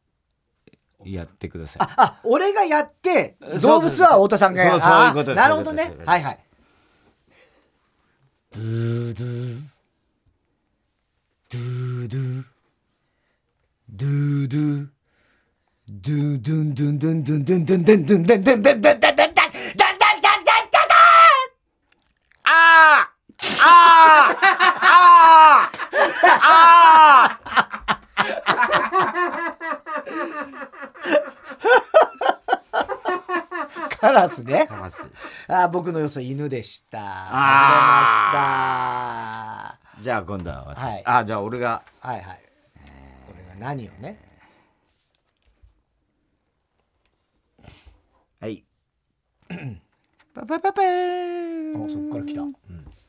[1.04, 1.82] やってください。
[1.82, 4.80] ああ俺がやって動物は太田さんがやる。
[4.80, 5.94] そうういうことなるほどね。
[6.04, 6.38] はいはい。
[8.52, 9.60] ドゥドゥ。
[11.50, 12.44] ドゥドゥ。
[13.88, 14.88] ドゥドゥ
[15.88, 19.05] ドゥドゥドゥドゥドゥドゥドゥドゥドゥドゥドゥドゥドゥドゥドゥ
[34.06, 34.66] カラスね。
[34.68, 35.02] カラス。
[35.48, 37.00] あ僕の予想犬でした。
[37.00, 37.32] あ
[39.74, 40.00] あ。
[40.00, 40.80] じゃあ今度は私。
[40.80, 41.82] はい、あじゃあ俺が。
[42.00, 42.40] はいはい。
[43.26, 44.16] これが何をね？
[48.38, 48.64] はい。
[50.32, 51.84] パパパパーン。
[51.84, 52.42] あそっから来た。
[52.42, 52.54] うん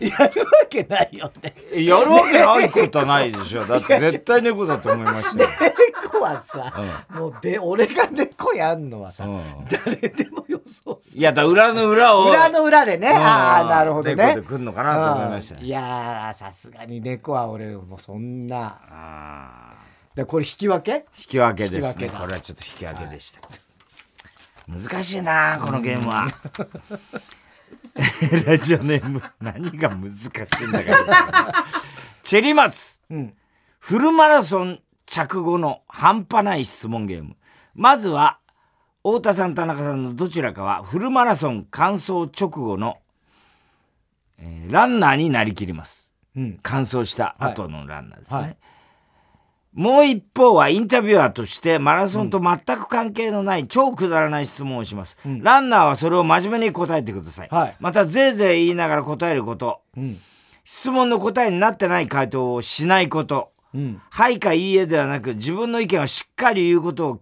[0.00, 1.54] やるわけないよね。
[1.72, 3.64] やるわけないことないでしょ。
[3.64, 5.50] だって絶対猫だと思いましたよ。
[6.02, 6.74] 猫はさ、
[7.10, 11.20] うん、もうべ俺が猫やんのはさ、うん、誰でも予想する。
[11.20, 12.30] いや、だ裏の裏を。
[12.30, 13.08] 裏の裏でね。
[13.08, 14.16] ああ、なるほどね。
[14.16, 19.74] 猫で来るのかなと思いました、ね、いやさすがに猫は俺もそんな。
[20.14, 21.06] でこれ引き分け？
[21.18, 22.08] 引き分けですね。
[22.08, 23.40] これはちょっと引き分けでした。
[23.40, 23.58] はい
[24.68, 26.26] 難しいなこのゲームは。
[28.46, 31.64] ラジオネーム何が難しいんだか
[32.22, 33.34] チェリマツ、うん、
[33.78, 37.36] フルマラソン着後の半端ない質問ゲーム。
[37.74, 38.38] まずは
[39.02, 42.98] 太田さん田中さんのどちらかはフルマラソン完走直後の、
[44.38, 48.46] えー、ランナーになりきります、うん、完走した後のランナーですね、はい。
[48.46, 48.56] はい
[49.76, 55.18] もう一方はインタビュアーとしてマラソンと全く関係のない超くだらない質問をします。
[55.26, 57.48] うん、ランナーはそれを真面目に答えてください。
[57.50, 59.82] はい、また、ぜいぜい言いながら答えること。
[59.94, 60.18] うん、
[60.64, 63.52] 質問の答えになってない回答をしないこと。
[63.74, 67.20] うん、はいかいいえではなく、自分の意見をしっかり言うことを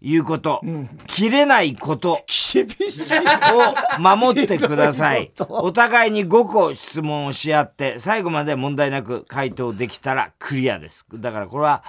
[0.00, 2.24] いうこと、うん、切れないこと。
[2.26, 3.18] 厳しい。
[3.18, 5.32] を守ってください。
[5.48, 11.06] お互いに5個質問をし合って、最後まで問題なく回答できたらクリアです。
[11.14, 11.82] だからこれは、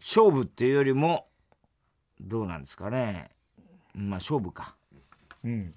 [0.00, 1.26] 勝負っていうよりも、
[2.20, 3.30] どうなんですかね。
[3.94, 4.74] まあ勝負か。
[5.44, 5.74] うん。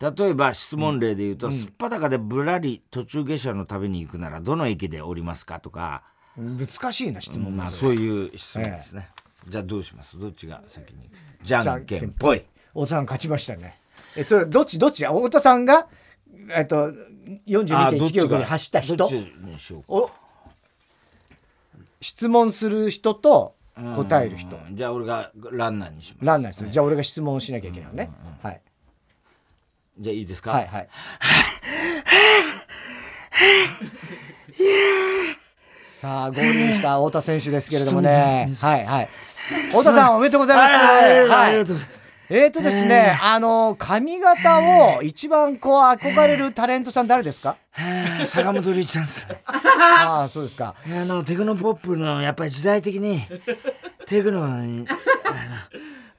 [0.00, 6.02] 例えば質問例で言うと、うん、すっぱだかでぶらり途中下車の旅に行くならどの駅で降りますかとか。
[6.36, 10.18] 難しいな質問、まあそういう質問ですね、ええじゃあどうします？
[10.18, 11.10] どっちが先に？
[11.42, 12.44] じゃんけんぽい。
[12.72, 13.78] 太田さん勝ちましたね。
[14.16, 15.04] えそれどっちどっち？
[15.04, 15.86] 太田さんが
[16.50, 16.92] えっと
[17.46, 19.08] 42.1キロに走った人？
[19.88, 20.10] お
[22.00, 23.54] 質問する人と
[23.96, 24.58] 答える人。
[24.72, 26.26] じゃあ俺がランナーにします。
[26.26, 28.10] ランナーです、ね、じゃあ俺が質問しなきゃいけないのね、
[28.42, 28.60] はい。
[29.98, 30.50] じゃあいいですか？
[30.52, 30.88] はいはい
[36.00, 38.48] さあ、ゴールインした太田選手ですけれどもね。
[38.60, 39.08] はいはい。
[39.70, 40.74] 太田さん、おめでとうございます。
[40.74, 41.48] はい。
[41.48, 42.02] ありがとうございます。
[42.30, 44.60] えーとですね、あの、髪型
[44.96, 47.56] を一番こう憧れるタレントさん誰ですか？
[48.26, 49.26] 坂本龍一さんです。
[49.48, 50.74] ああ、そうですか。
[50.86, 53.26] あの、テクノポップの、やっぱり時代的に、
[54.06, 54.86] テクノに、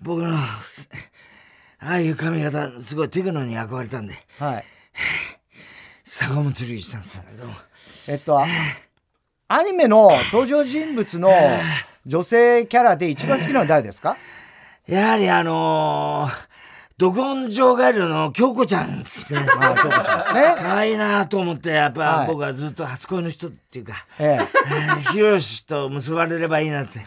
[0.02, 0.60] 僕の、あ
[1.80, 4.16] あいう髪型、すごいテクノに憧れたんで。
[4.40, 4.66] はい。
[6.04, 7.22] 坂本龍一さんです。
[7.38, 7.54] どうも。
[8.08, 8.44] えっと、
[9.52, 11.32] アニメの登場人物の
[12.06, 14.16] 女性キャラで一番好きなのは誰ですか？
[14.86, 16.48] やはりあのー、
[17.00, 19.40] ド根性ガエルの京子ちゃんですね。
[19.60, 20.56] ああ、京子ちゃんですね。
[20.58, 27.06] 可愛いなと思って、やっぱ、僕はずっと初恋の人っていうか、ええ、ヒロシと結ばれればいいなって、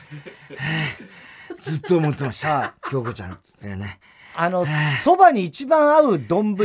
[1.61, 2.55] ずっと思ってました。
[2.59, 3.99] はい、京子ちゃんってね。
[4.35, 4.67] あの、
[5.03, 6.57] そばに一番合う丼、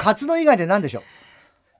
[0.00, 1.02] カツの以外で何でしょう？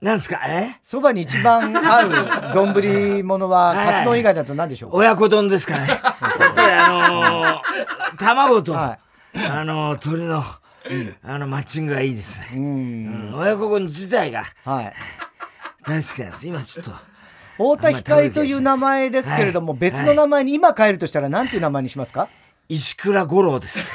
[0.01, 0.39] なんですか？
[0.47, 0.79] え？
[0.83, 5.87] そばに一番合う丼物は、カツ丼以外だと何でしょう親子丼ですかね。
[5.87, 5.99] やっ
[6.55, 8.97] ぱりあのー、 卵と、は
[9.35, 10.43] い、あのー、鶏の、
[10.89, 12.47] うん、あの、マッチングがいいですね。
[12.55, 14.93] うん、親子丼自体が、はい、
[15.85, 16.47] 大好きなんです。
[16.47, 16.91] 今ちょっと。
[17.57, 22.27] 太田光という名前ですけれども、はい、別の名前に今変えるとしたら何ていう名前にしますか？
[22.69, 23.93] 石倉五郎です。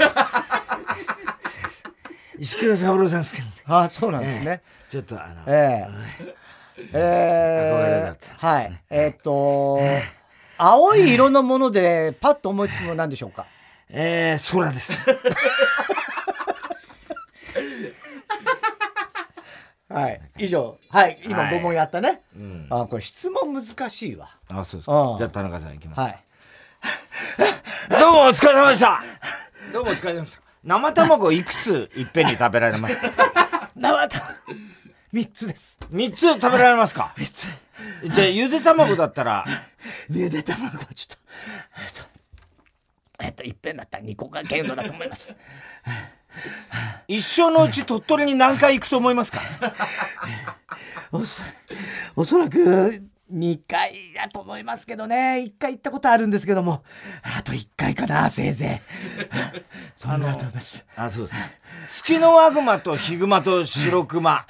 [2.39, 3.53] 石倉三郎さんですけどね。
[3.67, 4.63] ああ、そうなんですね。
[4.65, 8.47] えちょっとあの、えー、えー、憧れだった。
[8.47, 8.81] はい。
[8.91, 9.79] えー、っと、
[10.59, 13.47] 青い色のものでパッと思いつくのは何でしょうか？
[13.89, 15.07] えー、空です。
[19.89, 20.21] はい。
[20.39, 20.79] 以上。
[20.91, 21.21] はい。
[21.25, 22.23] 今5問やったね。
[22.71, 24.29] あ、これ質問難しいわ。
[24.51, 25.15] あ、そうですか。
[25.19, 26.01] じゃあ田中さんいきます。
[26.01, 26.25] はい。
[28.01, 29.01] どうもお疲れ様でした。
[29.73, 30.46] どうもお疲れ様でした。
[30.67, 33.71] 生卵いくついっぺんに食べられますか？
[33.77, 34.27] 生卵。
[35.15, 35.79] 3つです。
[35.93, 37.47] 3つ食べられますか？3つ。
[38.15, 39.45] じゃあゆで卵だったら？
[40.11, 42.05] ゆで卵はちょっと
[43.25, 45.37] えっといっぺんだったら2個か限度だと思います。
[47.09, 49.41] 一生のうち鳥取に何回行くと思いますか？
[52.17, 55.45] おそらく2回だと思いますけどね。
[55.47, 56.85] 1回行ったことあるんですけども。
[57.39, 59.61] あと1回かなせいぜい。
[59.97, 60.85] そんなと思います。
[60.97, 61.59] あそうですね。
[61.89, 64.47] ツキノワグマとヒグマとシロクマ、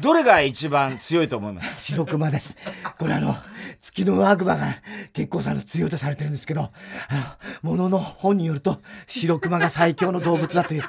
[0.00, 1.74] どれが一番強いと思います？
[1.92, 2.56] 白熊です。
[2.98, 3.36] これあの
[3.80, 4.76] 月の悪魔が
[5.12, 6.70] 結構さんの強いとされてるんですけど
[7.08, 7.14] あ
[7.64, 10.84] のものの本によると白熊が最強の動物だという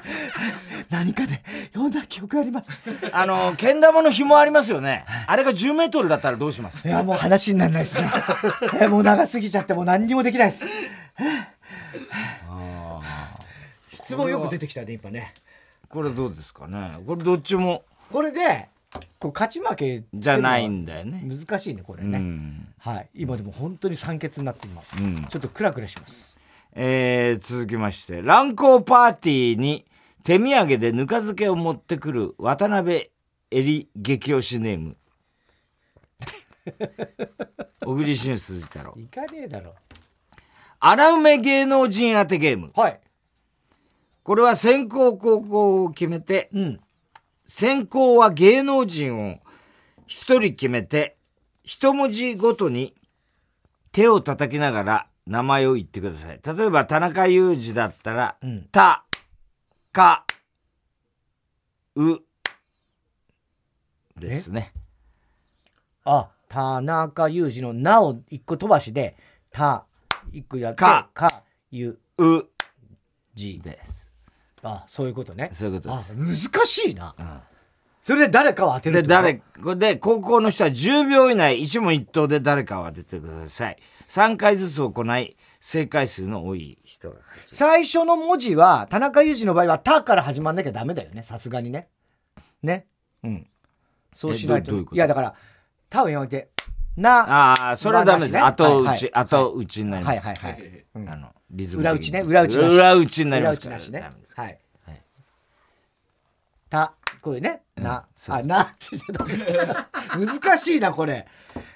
[0.90, 2.70] 何かで読んだ記憶があります。
[3.12, 6.86] あのけん玉の紐ありますよねあれが1 0メートルだったらどうします？
[6.86, 8.10] いやもう話にならないですね。
[8.80, 10.66] えもう長すぎちゃってもう何にもできないです。
[13.88, 15.34] 質問よく出てきたね今ね。
[15.88, 16.98] これどうですかね？
[17.06, 17.84] これどっちも。
[18.10, 18.68] これで
[19.18, 21.22] こう勝ち負けじゃないんだよね。
[21.24, 22.68] 難しいねこれね、うん。
[22.78, 23.08] はい。
[23.14, 25.24] 今でも本当に酸欠になって今、うん。
[25.26, 26.36] ちょっとクラクラします。
[26.74, 28.20] えー続きまして。
[28.22, 29.84] 乱行パーティーに
[30.24, 33.10] 手土産でぬか漬けを持ってくる渡辺
[33.50, 34.96] えり激推しネーム
[37.84, 38.94] 小栗旬筋太郎。
[38.96, 39.74] いかねえだろ。
[40.80, 42.72] 荒梅芸能人当てゲーム。
[42.74, 43.00] はい。
[44.22, 46.80] これは先行後攻を決めてうん。
[47.44, 49.38] 先行は芸能人を
[50.06, 51.16] 一人決めて
[51.62, 52.94] 一文字ごとに
[53.92, 56.40] 手を叩きながら名前を言ってください。
[56.44, 59.04] 例えば田中裕二だったらうん「た」
[59.92, 60.26] 「か」
[61.96, 62.18] 「う」
[64.16, 64.72] ですね。
[66.04, 69.16] あ田中裕二の「な」を一個飛ばしで
[69.50, 69.86] 「た」
[70.32, 71.10] 一個やってか。
[71.14, 72.46] かゆ「う
[73.34, 74.10] じ」です。
[74.62, 75.50] あそういうことね。
[75.52, 76.14] そういうことあです。
[76.16, 77.14] 難しいな、
[78.00, 79.42] それで誰かを当てるで誰
[79.76, 83.78] で高校の人は10秒以内一問一答で誰かを当ててください。
[84.08, 91.22] 3回ずつ行い正解数の多い人が最初の文字は田中裕二の場合は「た」から始まんなきゃダメだよね。
[91.22, 91.88] さすがにね。
[92.62, 92.86] ね。
[93.22, 93.46] うん。
[94.14, 95.34] そうしないといういやだから
[95.94, 96.50] 「た」をやめて
[96.96, 101.08] 「な」ああそれはダメです、まあ後打ち、後打ちになります、はいはいはい、うん。
[101.08, 102.20] あのリズム裏打ちね。
[102.20, 103.76] 裏打ち裏打ちになり裏ますから。
[103.76, 104.10] 打ちなしね。
[104.34, 104.58] はい。
[104.86, 105.02] はい
[106.68, 108.96] 「た」これね「な」あ「な」って
[110.18, 111.26] 難しいなこれ。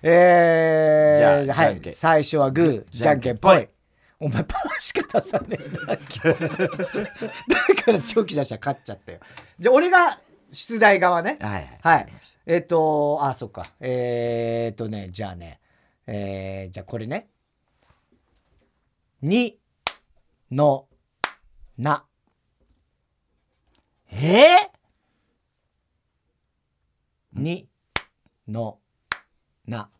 [0.02, 1.80] えー、じゃあはい。
[1.92, 3.68] 最初はグーじゃんけんぽい。
[4.20, 5.96] お前パーしか出さねえな だ
[7.84, 9.20] から長期出したら勝っちゃったよ。
[9.60, 10.18] じゃあ俺が
[10.50, 11.38] 出題側ね。
[11.40, 11.70] はいはい。
[11.82, 12.17] はい
[12.50, 13.66] えっ、とあそっか。
[13.78, 15.60] えっ、とねじゃあね。
[16.06, 17.28] えー、じゃあこれね
[19.20, 19.58] 「に」
[20.50, 20.86] の
[21.76, 22.06] 「な」
[24.10, 24.56] え
[27.34, 27.68] に
[28.48, 28.78] の
[29.66, 29.90] な。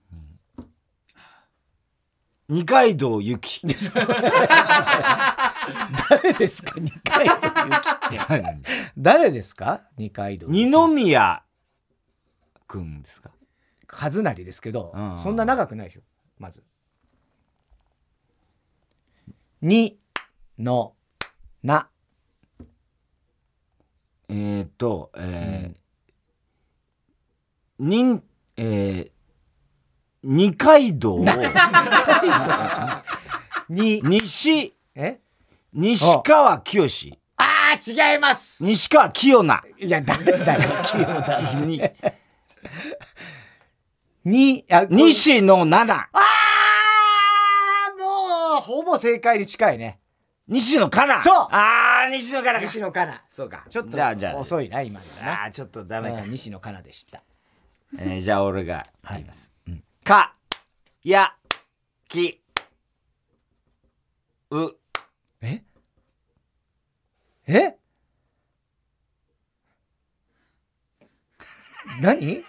[2.49, 3.61] 二階堂ゆき。
[6.09, 6.81] 誰ですか？
[6.81, 8.19] 二階堂ゆきって。
[8.97, 9.83] 誰ですか？
[9.99, 10.47] 二階堂。
[10.47, 11.43] 二宮
[12.69, 13.31] くんですか？
[13.91, 16.03] 和成ですけど、うんそんな長くないでしょ。
[16.39, 16.63] まず。
[19.63, 19.99] に
[20.59, 20.95] の
[21.65, 21.89] な。
[24.29, 25.79] えー、っとえー
[27.85, 28.23] にん
[28.57, 29.11] えー、
[30.23, 31.25] 二階堂
[33.71, 35.21] に西 え？
[35.73, 38.65] 西川きよしああ違います。
[38.65, 40.61] 西川きよないやダメだよ。
[41.65, 41.81] に
[44.25, 45.95] にあ西野七。
[45.95, 50.01] あーもうほぼ正解に近いね。
[50.47, 51.35] 西野カナそう。
[51.51, 52.65] ああ西野カナか。
[52.65, 53.23] 西野カナ。
[53.29, 53.65] そうか。
[53.69, 54.37] ちょっとじゃあじゃあ。
[54.37, 55.45] 遅いな今のはな。
[55.45, 56.23] あーちょっとダメか。
[56.23, 57.23] うん西野カナでした。
[57.99, 59.53] えーじゃあ俺が言います。
[60.05, 60.35] か、
[61.05, 61.35] や、
[62.09, 62.43] き、
[64.51, 64.71] う、
[65.43, 65.63] え？
[67.47, 67.78] え？
[72.01, 72.45] 何？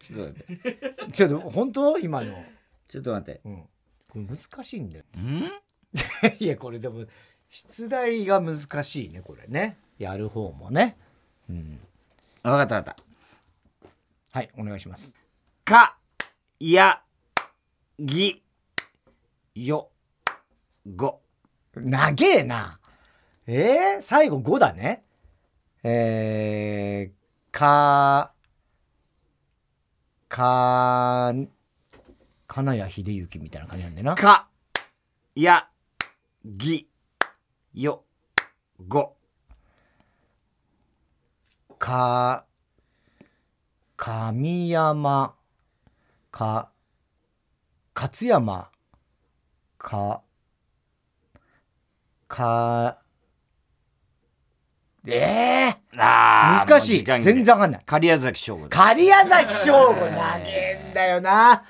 [0.00, 0.94] ちょっと待って。
[1.12, 1.98] ちょっと本当？
[1.98, 2.44] 今の、
[2.88, 3.40] ちょっと待って。
[3.44, 3.62] うん、
[4.08, 5.04] これ難しいんだよ。
[5.18, 5.50] ん？
[6.38, 7.04] いやこれでも
[7.48, 9.78] 出題が難しいねこれね。
[9.98, 10.96] やる方もね。
[11.48, 11.80] うん。
[12.42, 13.02] わかったわかった。
[14.32, 15.14] はいお願いします。
[15.64, 15.96] か、
[16.60, 17.02] や、
[17.98, 18.42] ぎ、
[19.54, 19.90] よ、
[20.94, 21.20] ご。
[21.74, 22.78] 長えな。
[23.46, 25.04] えー、最後5だね。
[25.82, 28.32] えー、か
[30.36, 31.32] か
[32.46, 34.48] 金谷秀幸みたいな感じなんだよなか、
[35.34, 35.66] や、
[36.44, 36.90] ぎ、
[37.72, 38.04] よ、
[38.86, 39.16] ご。
[41.78, 42.44] か
[43.96, 45.34] 神山、
[46.30, 46.70] か、
[47.94, 48.70] 勝山、
[49.78, 50.22] か、
[52.28, 52.98] か、
[55.06, 55.65] ええー、
[56.62, 57.04] あ難しい。
[57.04, 57.82] 全然わかんない。
[57.84, 58.68] 狩矢崎翔吾。
[58.68, 60.04] 狩矢崎翔吾投
[60.44, 61.62] げんだよな。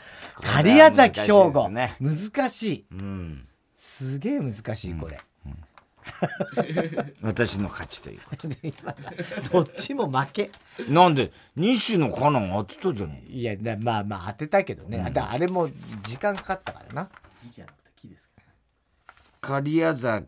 [0.42, 1.68] 狩矢崎翔吾。
[1.70, 2.86] 難しい。
[2.92, 5.18] うん、すげえ難しい、これ。
[7.22, 8.56] 私の勝ちということ で
[9.52, 10.50] どっちも負け
[10.88, 15.68] なんで西野カナン当てたじゃんいやまあまあ当てたけどね、うん、あれも
[16.02, 17.08] 時間かかったからな
[19.40, 20.26] 狩矢崎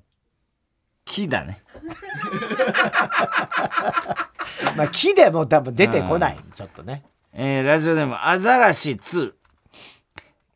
[1.09, 1.62] 木だね。
[4.76, 7.02] まあ木でも多分出てこない、ちょっとね。
[7.32, 9.34] えー、ラジオネームアザラシ2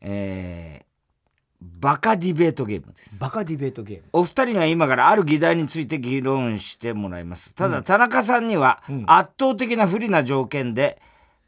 [0.05, 3.17] えー、バカディベートゲームです。
[3.19, 4.03] バカディベートゲーム。
[4.11, 7.55] お二人には今からある議題について議論してもらいます。
[7.55, 11.01] ただ、うん、田中さんには圧倒的な不利な条件で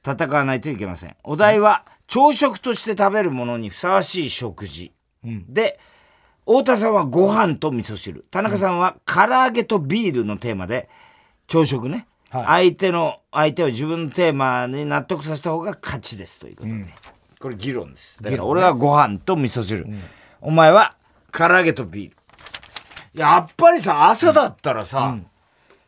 [0.06, 1.16] 戦わないといけません。
[1.24, 4.94] お題は朝食として食べるものにふさわしい食事、
[5.26, 5.80] うん、で
[6.46, 8.26] 太田さんはご飯と味噌汁。
[8.30, 10.90] 田中さんは唐揚げとビールのテーマで
[11.48, 16.90] 朝食ね、はい、相手の相手を自分のテーマに納得させた方が勝ちですということで、うん。
[17.40, 18.22] これ議論です。
[18.22, 20.02] だから俺はご飯と味噌汁、うん、
[20.42, 20.96] お前は
[21.32, 22.16] 唐揚げとビール。
[23.20, 25.28] やっぱりさ朝だったらさ、うん、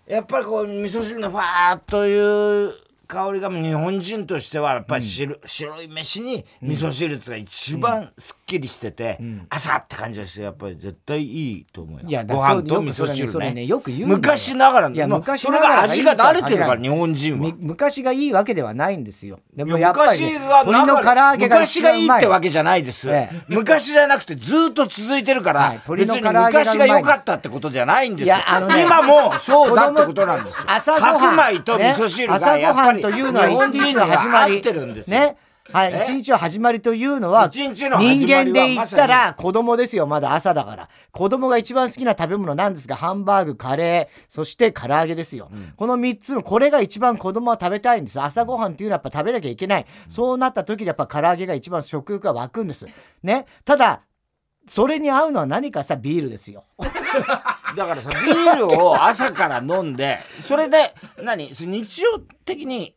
[0.08, 2.74] やっぱりこう味噌汁のファーっという
[3.08, 12.08] 香りが日本人としてはやっぱり白うん、白い飯に味噌汁が一番すっきりしてて、うん、朝って感じがしてやっぱり絶対いいと思うよ。
[12.08, 17.54] いやご飯と味噌汁ね、ねよく言う昔ながらいや昔それが味が慣れてるから日本人は。
[17.58, 19.40] 昔がいいわけではないんですよ。
[19.56, 20.40] でもやっぱり、ね、
[21.40, 28.36] 昔がいいってわけじゃないです、ええ、昔じゃなくてずっと続いてるから、はい、別に昔が良かったってことじゃないんですよ、
[28.68, 30.68] ね、今もそうだってことなんですよ。
[30.68, 34.62] 白米と味噌汁がやっぱりというのは一日の始まり。
[35.08, 35.38] ね。
[35.74, 40.90] はい、一日の始まりというのは、人間で言ったら子供ですよ、まだ朝だから。
[41.12, 45.50] 子供が一番好きな食べ物なんですが、ハンバーグ、カレー、そして唐揚げですよ。
[45.52, 48.22] うん、この3つの、これが一番子供は食べたいんです。
[48.22, 49.82] 朝ごはんっていうのはやっぱ食べなきゃいけない。
[49.82, 52.88] うん、そうなった時にやっぱ唐揚げが一番食欲が湧くんです。
[53.22, 53.46] ね？
[53.66, 54.04] ただ、
[54.70, 56.64] それに合うのは何かさ、ビールですよ。
[57.76, 61.50] だからさ、ビールを朝から飲んで、それで、何？
[61.50, 62.96] 日常的に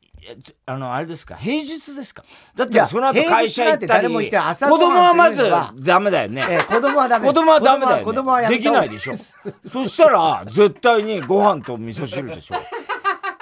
[0.66, 1.34] あのあれですか？
[1.36, 2.24] 平日ですか？
[2.54, 5.50] だってその後会社行ったり子供はまず
[5.82, 9.14] ダメだよね、えー、子供はダメ子供はダメだよ、ね、子供はできないでしょ。
[9.68, 12.56] そしたら絶対にご飯と味噌汁でしょ。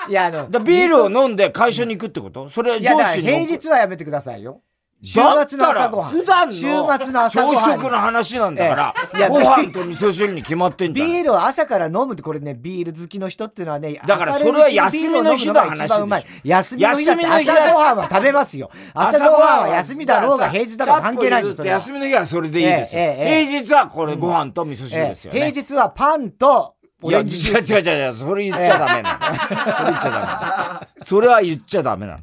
[0.09, 2.49] いやあのビールを飲んで会社に行くってこと？
[2.49, 4.63] それ上司に平日はやめてくださいよ
[5.01, 6.11] 週末の朝ごはん。
[6.11, 7.57] 普段の週末の朝ごはん。
[7.57, 11.09] 朝食の話なんだから、いやご飯と味噌汁に決まってんじゃん。
[11.09, 18.71] ビールを朝から飲むってこれねビール好きの人っていうのはねだからそれは休みの日の話で休みの日だって朝ごはんは食べますよ。
[18.93, 29.73] 朝ごはんは休みだろうが平日だろうが関係ないんです休みの日はそれでいいですよ、平日はこれご飯と味噌汁ですよね、平日はパンといや、違う違う違う、それ言っちゃダメなの。
[29.73, 31.05] それ言っちゃダメ。
[31.05, 32.23] それは言っちゃダメなの。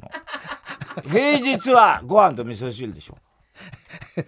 [1.03, 3.17] 平日はご飯と味噌汁でしょ。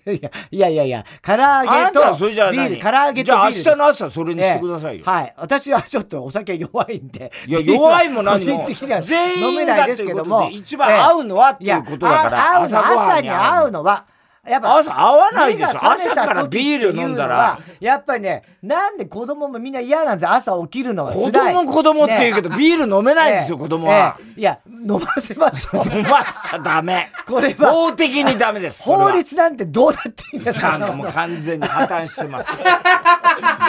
[0.05, 0.20] い
[0.57, 5.34] やいやいや唐揚げとビール唐揚げとじゃあ明日の朝それにしてくださいよ、えはい。
[5.38, 7.32] 私はちょっとお酒弱いんで。
[7.45, 8.68] いや弱いも何も。
[9.01, 10.49] 全員がですけども。
[10.49, 14.05] 一番合うのはっていうことだから朝に合うのは
[14.48, 15.70] やっぱ朝合わないでしょ。
[15.84, 17.60] 朝からビール飲んだら。
[17.80, 25.86] やっぱりねなんで子供もみんな嫌なんです朝起きるのは子供子供って言うけど、ね、ビール飲めないんですよ、 子供は、いや飲ませましょう。
[25.98, 27.10] 飲ましちゃダメ。
[27.28, 30.78] これは法的にダメです法律なんてどうだっていいんですか？
[30.78, 32.52] もう完全に破綻してます。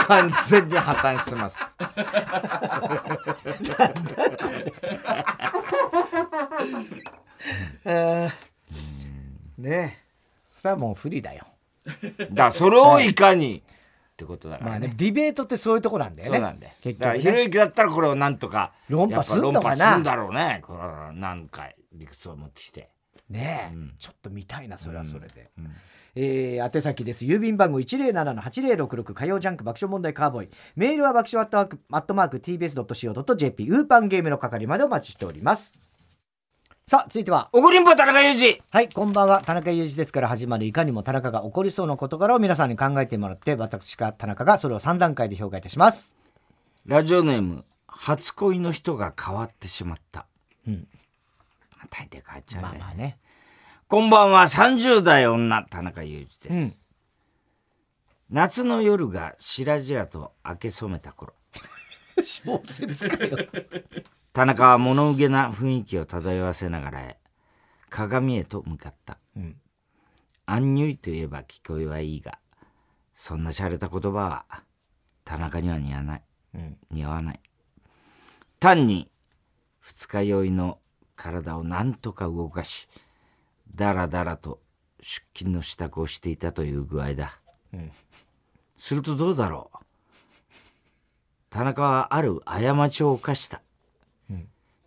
[0.06, 1.76] 完全に破綻してます。
[1.80, 1.86] な
[3.86, 4.72] んだこれ。
[9.58, 9.98] ね。
[10.04, 10.07] え
[10.68, 11.46] はもう不利だよ。
[12.32, 16.36] だそれをいかに、ってことだから、ね、まあねディベートってそういうとこなんだよね。
[16.36, 16.72] そうなんだよ。
[16.82, 19.94] 結局、ね、ひろゆきだったらこれをなんとか論破すんのかな？
[19.94, 20.60] すんだろうね。
[20.62, 20.80] これ
[21.18, 22.90] 何回理屈を持ってきて。
[23.30, 25.64] ねえ、うん、ちょっと見たいなそれはそれで、うん。
[25.66, 25.72] うん、
[26.16, 27.26] えー、宛先です。
[27.26, 30.48] 郵便番号107-8066火曜ジャンク爆笑問題カーボーイ。
[30.76, 35.78] メールは爆笑アットマーク TBS.CO.JP ウーパンゲームの係までお待ちしております
[36.88, 37.50] さあ、続いては。
[37.52, 38.62] 怒りんぼ田中裕二。
[38.70, 39.42] はい、こんばんは。
[39.44, 46.16] 田中裕二ですから始まるいかにも田中が起こりそうな事柄を皆さんに考えてもらって、私か田中がそれを3段階で評価いたします。
[46.86, 50.24] ラジオネーム、初恋の人が変わってしまった。
[50.66, 50.88] うん。
[51.90, 52.68] 大抵変わっちゃうね。
[52.70, 53.18] まあまあね。
[53.86, 56.86] こんばんは、30代女、田中裕二です。
[58.30, 61.34] うん、夏の夜がしらじらと明け染めた頃。
[62.24, 63.36] 小説かよ。
[64.38, 67.16] 田中は物憂げな雰囲気を漂わせながら
[67.90, 69.56] 鏡へと向かった、うん、
[70.46, 72.38] アンニュイといえば聞こえはいいが
[73.14, 74.44] そんな洒落た言葉は
[75.24, 76.22] 田中には似合わない、
[76.54, 77.40] うん、似合わない。
[78.60, 79.10] 単に
[79.80, 80.78] 二日酔いの
[81.16, 82.88] 体を何とか動かし
[83.74, 84.60] だらだらと
[85.00, 87.40] 出勤の支度をしていたという具合だ、
[87.74, 87.90] うん、
[88.76, 89.78] するとどうだろう。
[91.50, 93.62] 田中はある過ちを犯した、うん、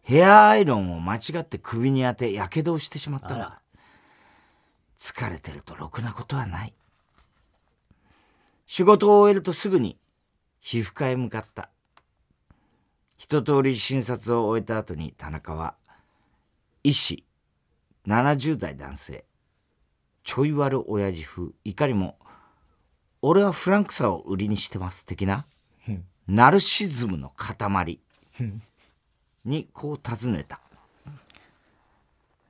[0.04, 3.62] ヘアアイロンを間違って首に当てやけどをしてしまったんだ。
[4.98, 6.74] 疲れてるとろくなことはない。
[8.68, 9.98] 仕事を終えるとすぐに
[10.60, 11.70] 皮膚科へ向かった。
[13.18, 15.76] 一通り診察を終えた後に田中は
[16.84, 17.24] 医師
[18.08, 19.26] 70代男性
[20.24, 22.18] ちょい悪親父風いかにも
[23.22, 25.46] 俺はフランクさを売りにしてます的な、
[26.28, 28.00] ナルシズムの塊
[29.46, 30.60] にこう尋ねた。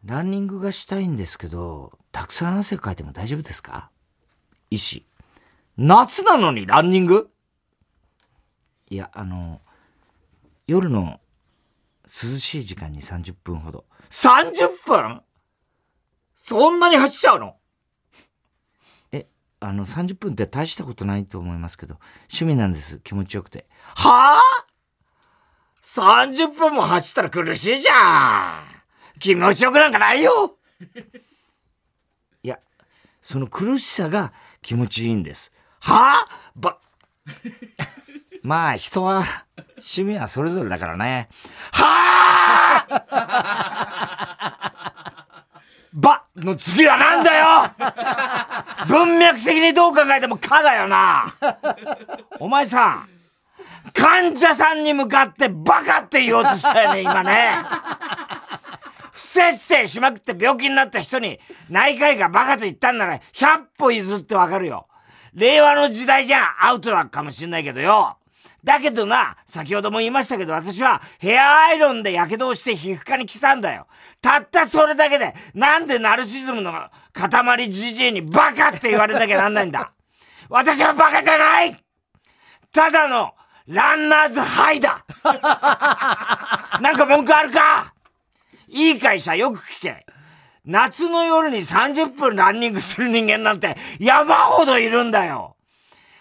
[0.04, 3.92] ランニングがしたいんですけどたくさん汗かいても大丈夫ですか？
[4.70, 5.06] 医師。
[5.78, 7.30] 夏なのにランニング？
[8.90, 9.62] いやあの
[10.68, 11.20] 夜の
[12.06, 13.86] 涼しい時間に30分ほど。
[14.10, 14.52] 30
[14.86, 15.22] 分
[16.34, 17.56] そんなに走っちゃうの？
[19.12, 19.28] え、
[19.60, 23.00] あの、30分って大したことないと思いますけど、趣味なんです。
[23.04, 23.68] 気持ちよくて。
[23.96, 24.42] はあ？
[25.84, 29.20] ?30 分も走ったら苦しいじゃん。
[29.20, 30.58] 気持ちよくなんかないよ。
[32.44, 32.60] いや、
[33.22, 35.52] その苦しさが気持ちいいんです。
[35.80, 36.28] はあ？
[36.56, 36.78] ば、
[38.44, 39.24] まあ人は
[39.56, 41.30] 趣味はそれぞれだからね。
[41.72, 42.98] はあ？
[45.94, 47.72] ばの次はなんだよ。
[48.88, 51.34] 文脈的にどう考えてもかだよな。
[52.40, 53.10] お前さん、
[54.02, 57.54] 患者さんに向かってバカって言おうとしたよね、今ね。
[59.12, 61.40] 不摂生しまくって病気になった人に
[61.70, 64.88] 内科医がバカと言ったんなら100歩譲ってわかるよ。
[65.36, 68.18] 令和の時代じゃアウトだかもしんないけどよ。
[68.64, 73.86] だけどな、先ほども言いましたけど、私はヘアアイロンで火傷をして皮膚科に来たんだよ。
[74.20, 76.74] たったそれだけで、なんでナルシズムの
[77.14, 79.94] 塊じじいにバカって言われなきゃなんないんだ。
[80.50, 81.78] 私はバカじゃない
[82.74, 83.34] ただの
[83.68, 85.06] ランナーズハイだ。
[86.82, 87.94] なんか文句あるか？
[88.68, 90.06] いい会社よく聞け。
[90.66, 95.56] 夏の夜に30分ランニングする人間なんて山ほどいるんだよ。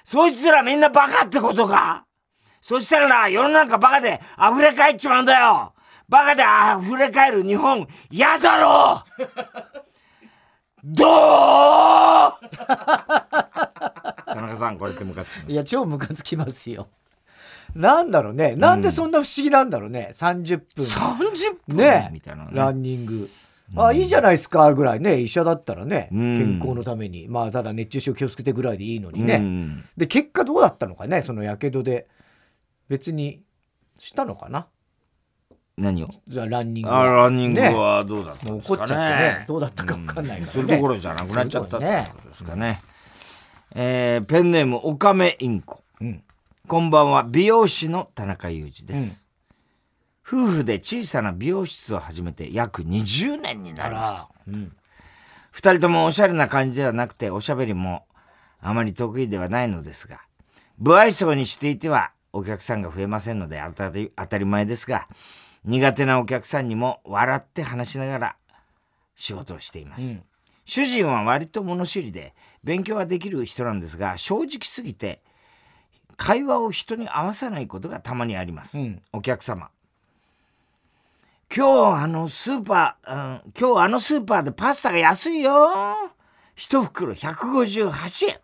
[0.05, 2.05] そいつらみんなバカってことか？
[2.61, 5.75] そしたらな、世の中バカで溢れ返っちまうんだよ。
[6.09, 6.43] バカで
[6.85, 9.05] 溢れ返る日本、嫌だろ
[10.85, 11.09] どう？
[14.27, 16.89] 田中さん、これってムカつきいや、超ムカつきますよ。
[17.75, 18.57] なんだろうね。
[18.57, 20.11] なんでそんな不思議なんだろうね。
[20.13, 20.85] 30分。
[20.85, 21.77] 30分？
[21.77, 22.11] ね。
[22.13, 23.31] みたいな、ね、ランニング。
[23.77, 25.21] あ、いいじゃないですか、ぐらいね。
[25.21, 27.29] 医者だったらね、健康のために。
[27.29, 29.85] まあ、ただ熱中症気をつけてぐらいでいいのにね。
[29.97, 32.09] で、結果どうだったのかね、その火傷で。
[32.89, 33.45] 別に
[33.99, 34.67] したのかな？
[35.77, 36.09] 何を？
[36.27, 39.45] じゃあランニングあランニングはどうだったんですか怒っちゃってね。
[39.47, 42.61] どうだったか分かんないから、ね、それどころじゃなくなっちゃったってことですかね。
[42.63, 42.81] ね。
[43.77, 45.83] えー、ペンネームおかめインコ、うん、
[46.71, 47.25] こんばんは。
[47.25, 49.27] 美容師の田中裕二です、
[50.31, 54.73] うん、夫婦で小さな美容室を始めて約20年になりますと、うん、
[55.53, 58.07] 2人ともおしゃれな感じではなくておしゃべりも
[58.61, 60.21] あまり得意ではないのですが
[60.81, 65.09] 不愛想にしていてはお客さんが増えませんので当たり前ですが、
[65.65, 68.37] 苦手なお客さんにも笑って話しながら
[69.17, 70.05] 仕事をしています。
[70.05, 70.23] うん、
[70.65, 75.21] 主人は割と物知りで勉強はできる人なんですが、正直すぎて
[76.23, 78.79] 会話を人に合わさないことがたまにあります。
[78.79, 79.71] うん、お客様。
[81.55, 85.71] 今日あのスーパー、うん、今日あのスーパーでパスタが安いよ。
[86.55, 88.39] 一袋158円。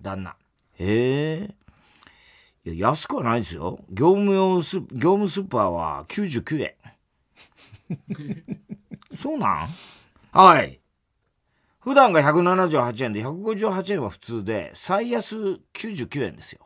[0.00, 0.34] 旦那。
[0.78, 1.50] へ
[2.64, 2.70] え。
[2.70, 3.84] いや、安くはないですよ。
[3.90, 4.86] 業務用ス、業
[5.18, 8.46] 務スーパーは99円。
[9.14, 9.68] そうなん？
[10.32, 10.80] はい。
[11.80, 16.63] 普段が178円で158円は普通で、最安99円ですよ。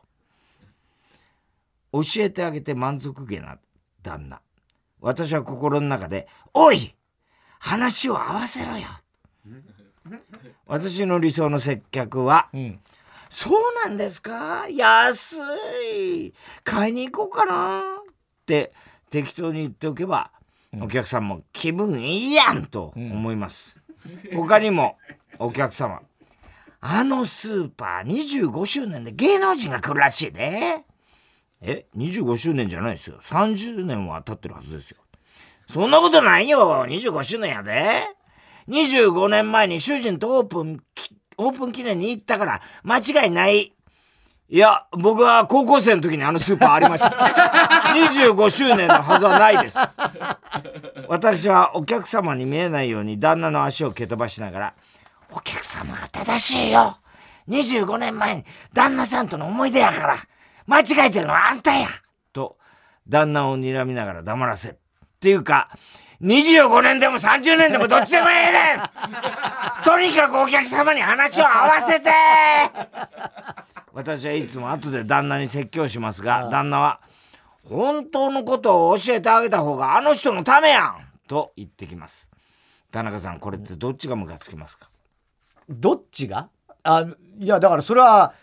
[1.91, 3.57] 教えてあげて満足げな
[4.01, 4.41] 旦那。
[5.01, 6.95] 私は心の中で、おい
[7.59, 8.87] 話を合わせろよ。
[10.65, 12.79] 私の理想の接客は、うん。
[13.29, 13.53] そう
[13.85, 14.67] なんですか？
[14.69, 15.37] 安
[15.93, 16.33] い。
[16.63, 17.81] 買いに行こうかな。
[17.81, 18.73] って
[19.09, 20.31] 適当に言っておけば、
[20.81, 23.81] お客さんも気分いいやんと思います、
[24.31, 24.97] うん、他にも
[25.39, 26.01] お客様。
[26.81, 30.85] あのスーパー25周年で芸能人が来るらしいで
[31.61, 34.97] え25周年じゃないですよ30年は経ってるはずですよ
[35.67, 38.19] そんなことないよ25周年やで
[38.69, 40.79] 25年前に主人とオープン、
[41.37, 43.73] オープン記念に行ったから間違いない。
[44.51, 47.09] いや、僕は高校生の時にあのスーパーありました。
[48.29, 49.77] 25周年のはずはないです。
[51.07, 54.73] 私はお客様に見えないように旦那の足を蹴飛ばしながら、
[55.31, 56.97] お客様が正しいよ。
[57.47, 60.17] 25年前に旦那さんとの思い出やから、
[60.69, 61.87] 間違えてるのはあんたや。
[62.31, 62.57] と、
[63.07, 64.73] 旦那を睨みながら黙らせる。
[64.73, 64.77] っ
[65.19, 65.69] ていうか、
[66.21, 68.79] 25年でも30年でもどっちでもええねん
[69.83, 72.11] とにかくお客様に話を合わせて
[73.93, 76.99] 私はいつも後で旦那に説教しますが、旦那は、
[77.67, 80.97] 本当のことを教えてあげた方があの人のためやん
[81.27, 82.29] と言ってきます。
[82.91, 84.89] 田中さん、これってどっちがムカつきますか？
[85.69, 86.49] どっちが？
[86.83, 87.05] あ
[87.39, 88.33] いや、だからそれは、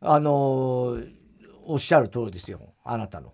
[0.00, 1.23] あのー、
[1.66, 2.60] おっしゃる通りですよ。
[2.84, 3.32] あなたの。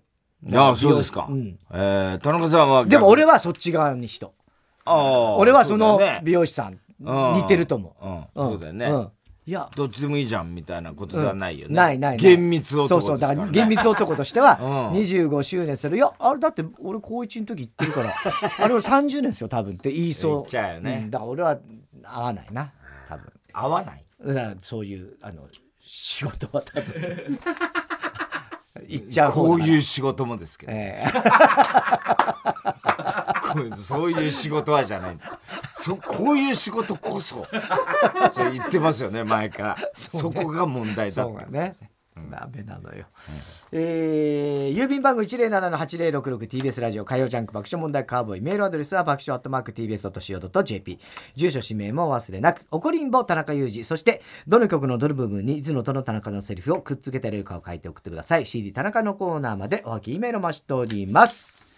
[0.55, 1.27] ああ、そうですか。
[1.29, 2.85] うん、えー、田中さんは。
[2.85, 4.33] でも俺はそっち側に人。
[4.85, 5.37] ああ。
[5.37, 7.97] 俺はその美容師さん、似てると思
[8.35, 8.41] う。
[8.41, 8.87] うん、そうだよね。
[8.87, 9.11] うん。
[9.47, 9.69] いや。
[9.75, 13.19] どっちでもいいじゃんみたいなことではないよね、うん、ないない厳密男、ね、そうそう。
[13.19, 14.59] だから厳密男としては
[14.95, 18.15] 25周年するいやあれだって俺高1の時言ってるから。
[18.65, 20.33] あれは30年ですよ多分って言いそう。
[20.37, 21.59] 言っちゃうよね、うん、だから俺は
[22.05, 22.73] 合わないな。
[23.09, 23.33] 多分。
[23.53, 24.05] 合わない？
[24.61, 25.49] そういうあの
[25.81, 27.39] 仕事は多分
[28.91, 35.31] 行っちゃうこういう仕事もですけど、えー、そういう仕事はじゃないんです。
[35.75, 37.47] そこういう仕事こそ。
[38.33, 39.77] そう言ってますよね前から。
[39.95, 41.47] そ,、こが問題だって。
[41.47, 41.77] ね
[42.31, 43.07] ダメなのよ、
[43.73, 50.99] うん、えー、郵便番号 107-8066TBS ラジオ火曜ジャンク爆笑問題カーボーイメールアドレスは爆笑アットマーク TBS.CO.JP
[51.35, 53.85] 住所氏名も忘れなく怒りんぼ田中裕二。
[53.85, 58.47] そしてどの曲のどの部分に頭のとの田中のセリフをくっつけてるかを書いて送ってください。
[58.47, 61.70] CD 田中のコーナーまでおはき E メールを待ちしております